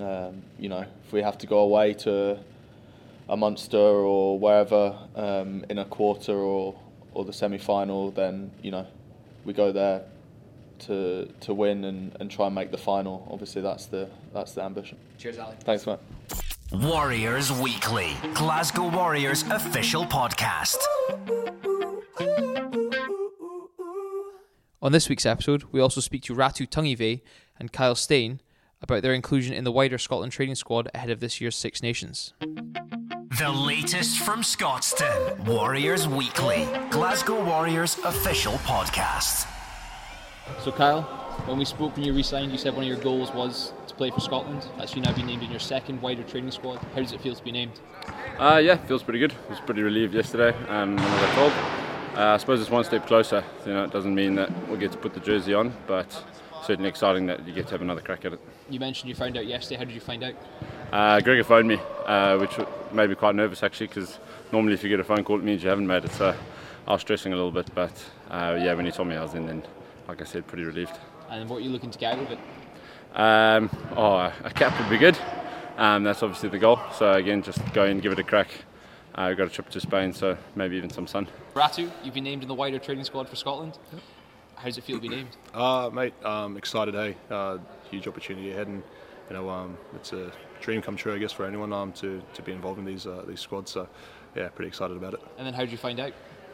um, 0.00 0.42
you 0.58 0.68
know, 0.68 0.84
if 1.06 1.12
we 1.12 1.22
have 1.22 1.38
to 1.38 1.46
go 1.46 1.58
away 1.58 1.94
to 1.94 2.38
a 3.28 3.36
Munster 3.36 3.78
or 3.78 4.38
wherever 4.38 4.98
um, 5.16 5.64
in 5.68 5.78
a 5.78 5.84
quarter 5.84 6.34
or 6.34 6.78
or 7.14 7.24
the 7.24 7.32
semi 7.32 7.58
final, 7.58 8.10
then 8.10 8.50
you 8.62 8.70
know 8.70 8.86
we 9.44 9.52
go 9.52 9.72
there 9.72 10.02
to 10.86 11.26
to 11.40 11.54
win 11.54 11.84
and, 11.84 12.16
and 12.20 12.30
try 12.30 12.46
and 12.46 12.54
make 12.54 12.70
the 12.70 12.78
final. 12.78 13.26
Obviously, 13.30 13.62
that's 13.62 13.86
the 13.86 14.08
that's 14.32 14.52
the 14.52 14.62
ambition. 14.62 14.98
Cheers, 15.18 15.38
Ali. 15.38 15.56
Thanks, 15.60 15.86
mate. 15.86 15.98
Warriors 16.72 17.52
Weekly, 17.52 18.16
Glasgow 18.34 18.88
Warriors 18.88 19.42
official 19.44 20.04
podcast. 20.06 20.78
On 24.80 24.90
this 24.90 25.08
week's 25.08 25.26
episode, 25.26 25.64
we 25.70 25.80
also 25.80 26.00
speak 26.00 26.22
to 26.24 26.34
Ratu 26.34 26.66
Tagive 26.66 27.20
and 27.58 27.72
Kyle 27.72 27.94
Steyn 27.94 28.40
about 28.80 29.02
their 29.02 29.14
inclusion 29.14 29.54
in 29.54 29.64
the 29.64 29.70
wider 29.70 29.98
Scotland 29.98 30.32
training 30.32 30.56
squad 30.56 30.90
ahead 30.92 31.10
of 31.10 31.20
this 31.20 31.40
year's 31.40 31.54
Six 31.54 31.82
Nations. 31.82 32.32
The 32.40 33.50
latest 33.50 34.18
from 34.20 34.42
Scotstoun, 34.42 35.46
Warriors 35.46 36.08
Weekly, 36.08 36.66
Glasgow 36.90 37.44
Warriors 37.44 37.98
official 38.04 38.54
podcast. 38.54 39.46
So, 40.62 40.72
Kyle, 40.72 41.02
when 41.46 41.58
we 41.58 41.64
spoke 41.64 41.96
when 41.96 42.04
you 42.04 42.12
re-signed, 42.12 42.52
you 42.52 42.58
said 42.58 42.74
one 42.74 42.84
of 42.84 42.88
your 42.88 42.98
goals 42.98 43.32
was 43.32 43.72
to 43.88 43.94
play 43.94 44.10
for 44.10 44.20
Scotland. 44.20 44.66
That's 44.78 44.94
you 44.94 45.02
now 45.02 45.12
been 45.12 45.26
named 45.26 45.42
in 45.42 45.50
your 45.50 45.60
second 45.60 46.00
wider 46.00 46.22
training 46.22 46.50
squad. 46.50 46.78
How 46.94 47.00
does 47.00 47.12
it 47.12 47.20
feel 47.20 47.34
to 47.34 47.42
be 47.42 47.52
named? 47.52 47.80
Uh, 48.38 48.60
yeah, 48.62 48.76
feels 48.76 49.02
pretty 49.02 49.18
good. 49.18 49.32
I 49.46 49.50
was 49.50 49.60
pretty 49.60 49.82
relieved 49.82 50.14
yesterday 50.14 50.56
um, 50.68 50.96
when 50.96 51.04
I 51.04 51.20
got 51.20 51.34
told. 51.34 51.52
Uh, 52.16 52.34
I 52.34 52.36
suppose 52.36 52.60
it's 52.60 52.70
one 52.70 52.84
step 52.84 53.06
closer. 53.06 53.42
You 53.66 53.72
know, 53.72 53.84
it 53.84 53.90
doesn't 53.90 54.14
mean 54.14 54.34
that 54.34 54.50
we'll 54.68 54.78
get 54.78 54.92
to 54.92 54.98
put 54.98 55.14
the 55.14 55.20
jersey 55.20 55.54
on, 55.54 55.74
but 55.86 56.24
certainly 56.64 56.88
exciting 56.88 57.26
that 57.26 57.46
you 57.46 57.52
get 57.52 57.66
to 57.66 57.72
have 57.72 57.82
another 57.82 58.00
crack 58.00 58.24
at 58.24 58.34
it. 58.34 58.40
You 58.68 58.78
mentioned 58.78 59.08
you 59.08 59.14
found 59.14 59.36
out 59.36 59.46
yesterday. 59.46 59.78
How 59.78 59.84
did 59.84 59.94
you 59.94 60.00
find 60.00 60.22
out? 60.22 60.34
Uh, 60.92 61.20
Gregor 61.20 61.44
phoned 61.44 61.68
me, 61.68 61.80
uh, 62.06 62.38
which 62.38 62.56
made 62.92 63.08
me 63.08 63.16
quite 63.16 63.34
nervous 63.34 63.62
actually, 63.62 63.86
because 63.86 64.18
normally 64.52 64.74
if 64.74 64.82
you 64.82 64.90
get 64.90 65.00
a 65.00 65.04
phone 65.04 65.24
call, 65.24 65.38
it 65.38 65.44
means 65.44 65.62
you 65.62 65.70
haven't 65.70 65.86
made 65.86 66.04
it. 66.04 66.12
So 66.12 66.34
I 66.86 66.92
was 66.92 67.00
stressing 67.00 67.32
a 67.32 67.36
little 67.36 67.50
bit, 67.50 67.74
but 67.74 67.92
uh, 68.30 68.58
yeah, 68.60 68.74
when 68.74 68.84
he 68.84 68.92
told 68.92 69.08
me 69.08 69.16
I 69.16 69.22
was 69.22 69.34
in, 69.34 69.46
then 69.46 69.62
like 70.08 70.20
I 70.20 70.24
said, 70.24 70.46
pretty 70.46 70.64
relieved. 70.64 70.98
And 71.30 71.48
what 71.48 71.56
are 71.56 71.60
you 71.60 71.70
looking 71.70 71.90
to 71.90 71.98
get 71.98 72.14
out 72.14 72.22
of 72.22 72.30
it? 72.30 72.38
Um, 73.14 73.70
oh, 73.96 74.32
a 74.44 74.50
cap 74.50 74.78
would 74.80 74.90
be 74.90 74.98
good. 74.98 75.18
Um, 75.76 76.04
that's 76.04 76.22
obviously 76.22 76.48
the 76.48 76.58
goal. 76.58 76.78
So 76.94 77.12
again, 77.12 77.42
just 77.42 77.60
go 77.72 77.84
and 77.84 78.02
give 78.02 78.12
it 78.12 78.18
a 78.18 78.24
crack. 78.24 78.48
Uh, 79.14 79.26
we've 79.28 79.36
got 79.36 79.46
a 79.46 79.50
trip 79.50 79.68
to 79.70 79.80
Spain, 79.80 80.12
so 80.12 80.36
maybe 80.54 80.76
even 80.76 80.88
some 80.90 81.06
sun. 81.06 81.28
Ratu, 81.54 81.90
you've 82.02 82.14
been 82.14 82.24
named 82.24 82.42
in 82.42 82.48
the 82.48 82.54
wider 82.54 82.78
training 82.78 83.04
squad 83.04 83.28
for 83.28 83.36
Scotland. 83.36 83.78
How 84.56 84.64
does 84.64 84.78
it 84.78 84.84
feel 84.84 84.96
to 84.96 85.02
be 85.02 85.08
named? 85.08 85.36
Uh, 85.52 85.90
mate, 85.92 86.14
um, 86.24 86.56
excited. 86.56 86.94
Hey, 86.94 87.16
uh, 87.30 87.58
huge 87.90 88.08
opportunity 88.08 88.52
ahead, 88.52 88.68
and 88.68 88.82
you 89.28 89.36
know, 89.36 89.50
um, 89.50 89.76
it's 89.94 90.12
a 90.12 90.32
dream 90.60 90.80
come 90.80 90.96
true, 90.96 91.14
I 91.14 91.18
guess, 91.18 91.32
for 91.32 91.44
anyone 91.44 91.72
um, 91.72 91.92
to, 91.94 92.22
to 92.34 92.42
be 92.42 92.52
involved 92.52 92.78
in 92.78 92.84
these 92.84 93.06
uh, 93.06 93.24
these 93.26 93.40
squads. 93.40 93.72
So, 93.72 93.88
yeah, 94.34 94.48
pretty 94.48 94.68
excited 94.68 94.96
about 94.96 95.14
it. 95.14 95.20
And 95.36 95.46
then 95.46 95.52
how 95.52 95.60
did 95.60 95.72
you 95.72 95.78
find 95.78 96.00
out? 96.00 96.12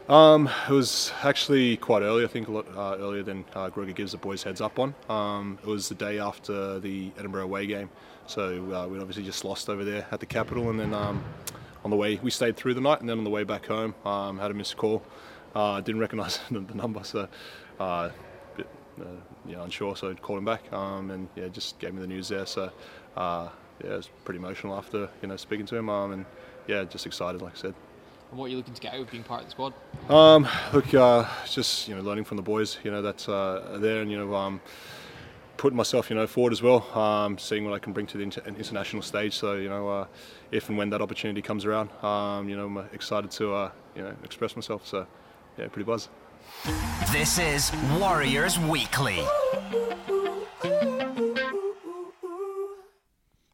Um, 0.09 0.49
it 0.67 0.73
was 0.73 1.13
actually 1.23 1.77
quite 1.77 2.01
early. 2.03 2.25
I 2.25 2.29
think 2.29 2.49
a 2.49 2.51
lot 2.51 2.67
uh, 2.75 2.97
earlier 2.99 3.23
than 3.23 3.45
uh, 3.55 3.69
Gregor 3.69 3.93
gives 3.93 4.13
the 4.13 4.19
boys 4.19 4.43
heads 4.43 4.63
up 4.63 4.79
on. 4.79 4.95
Um, 5.11 5.59
it 5.63 5.67
was 5.67 5.91
the 5.91 5.95
day 5.95 6.19
after 6.19 6.81
the 6.81 7.13
Edinburgh 7.19 7.45
away 7.45 7.67
game, 7.67 7.91
so 8.27 8.73
uh, 8.73 8.89
we 8.89 8.99
obviously 8.99 9.23
just 9.23 9.45
lost 9.45 9.69
over 9.69 9.85
there 9.85 10.07
at 10.11 10.21
the 10.21 10.25
capital, 10.25 10.71
and 10.71 10.81
then 10.81 10.95
um, 10.95 11.23
on 11.85 11.91
the 11.91 11.97
way 11.97 12.19
we 12.23 12.31
stayed 12.31 12.57
through 12.57 12.73
the 12.73 12.81
night, 12.81 13.01
and 13.01 13.09
then 13.09 13.19
on 13.19 13.25
the 13.25 13.31
way 13.31 13.45
back 13.45 13.67
home, 13.67 13.95
um, 14.07 14.39
had 14.39 14.51
a 14.51 14.55
missed 14.55 14.79
call. 14.79 15.03
Uh, 15.55 15.83
didn't 15.83 16.01
recognise 16.01 16.41
the 16.51 16.61
number, 16.75 17.05
so 17.05 17.29
uh, 17.79 18.09
bit, 18.57 18.67
uh, 19.03 19.05
you 19.47 19.61
unsure. 19.61 19.95
So 19.95 20.15
called 20.15 20.39
him 20.39 20.47
back, 20.47 20.73
um, 20.73 21.11
and 21.11 21.29
yeah, 21.37 21.49
just 21.49 21.79
gave 21.81 21.93
me 21.93 22.01
the 22.01 22.07
news 22.07 22.29
there. 22.29 22.47
So 22.47 22.73
uh, 23.15 23.51
yeah, 23.85 23.91
it 23.91 23.97
was 23.97 24.09
pretty 24.25 24.39
emotional 24.39 24.75
after 24.75 25.11
you 25.21 25.29
know 25.29 25.37
speaking 25.37 25.67
to 25.67 25.77
him, 25.77 25.91
um, 25.91 26.13
and 26.13 26.25
yeah, 26.67 26.85
just 26.85 27.05
excited, 27.05 27.43
like 27.43 27.53
I 27.57 27.59
said. 27.59 27.75
And 28.31 28.39
what 28.39 28.47
are 28.47 28.49
you 28.49 28.57
looking 28.57 28.75
to 28.75 28.81
get 28.81 28.95
out 28.95 29.01
of 29.01 29.11
being 29.11 29.23
part 29.23 29.41
of 29.41 29.47
the 29.47 29.51
squad? 29.51 29.73
Um, 30.11 30.47
look, 30.73 30.93
uh, 30.93 31.27
just 31.51 31.89
you 31.89 31.95
know, 31.95 32.03
learning 32.03 32.25
from 32.25 32.37
the 32.37 32.43
boys, 32.43 32.79
you 32.85 32.91
know, 32.91 33.01
that's 33.01 33.29
uh, 33.29 33.79
there, 33.81 34.03
and 34.03 34.11
you 34.11 34.19
know, 34.19 34.35
um, 34.35 34.61
putting 35.57 35.77
myself, 35.77 36.11
you 36.11 36.17
know, 36.17 36.27
forward 36.27 36.53
as 36.53 36.63
well, 36.63 36.83
um, 36.97 37.39
seeing 37.39 37.65
what 37.65 37.75
I 37.75 37.79
can 37.79 37.93
bring 37.93 38.07
to 38.07 38.17
the 38.17 38.23
inter- 38.23 38.43
international 38.47 39.03
stage. 39.03 39.37
So, 39.37 39.55
you 39.55 39.69
know, 39.69 39.89
uh, 39.89 40.07
if 40.53 40.69
and 40.69 40.79
when 40.79 40.91
that 40.91 41.03
opportunity 41.03 41.43
comes 41.43 41.65
around, 41.65 41.91
um, 42.03 42.49
you 42.49 42.57
know, 42.57 42.67
I'm 42.67 42.79
excited 42.93 43.31
to, 43.33 43.55
uh, 43.55 43.71
you 43.95 44.03
know, 44.03 44.15
express 44.25 44.57
myself. 44.57 44.87
So, 44.87 45.07
yeah, 45.59 45.67
pretty 45.69 45.85
buzz. 45.85 46.09
This 47.13 47.39
is 47.39 47.73
Warriors 47.99 48.59
Weekly. 48.59 49.21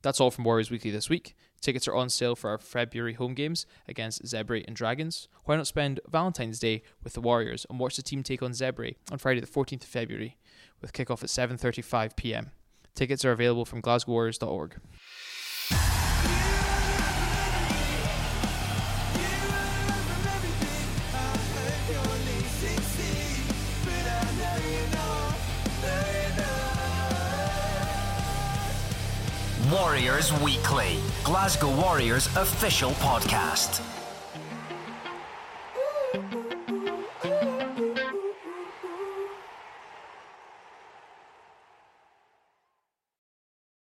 That's 0.05 0.21
all 0.21 0.31
from 0.31 0.45
Warriors 0.45 0.71
Weekly 0.71 0.91
this 0.91 1.09
week. 1.09 1.35
Tickets 1.63 1.89
are 1.89 1.95
on 1.95 2.11
sale 2.11 2.37
for 2.37 2.51
our 2.51 2.59
February 2.59 3.15
home 3.15 3.33
games 3.33 3.65
against 3.89 4.23
Zebre 4.23 4.63
and 4.67 4.77
Dragons. 4.77 5.29
Why 5.47 5.57
not 5.57 5.67
spend 5.67 5.99
Valentine's 6.07 6.59
Day 6.59 6.83
with 7.03 7.15
the 7.15 7.23
Warriors 7.23 7.65
and 7.71 7.79
watch 7.79 7.97
the 7.97 8.03
team 8.03 8.23
take 8.23 8.43
on 8.43 8.51
Zebre 8.51 8.97
on 9.11 9.17
Friday 9.17 9.41
the 9.41 9.47
14th 9.47 9.83
of 9.83 9.89
February 9.89 10.37
with 10.83 10.93
kickoff 10.93 11.23
at 11.23 11.31
7:35 11.31 12.17
p.m. 12.17 12.51
Tickets 12.95 13.25
are 13.25 13.33
available 13.33 13.65
from 13.65 13.81
glasgowwarriors.org. 13.81 14.77
Warriors 29.95 30.33
Weekly, 30.43 30.99
Glasgow 31.23 31.73
Warriors 31.81 32.27
official 32.37 32.91
podcast. 32.95 34.04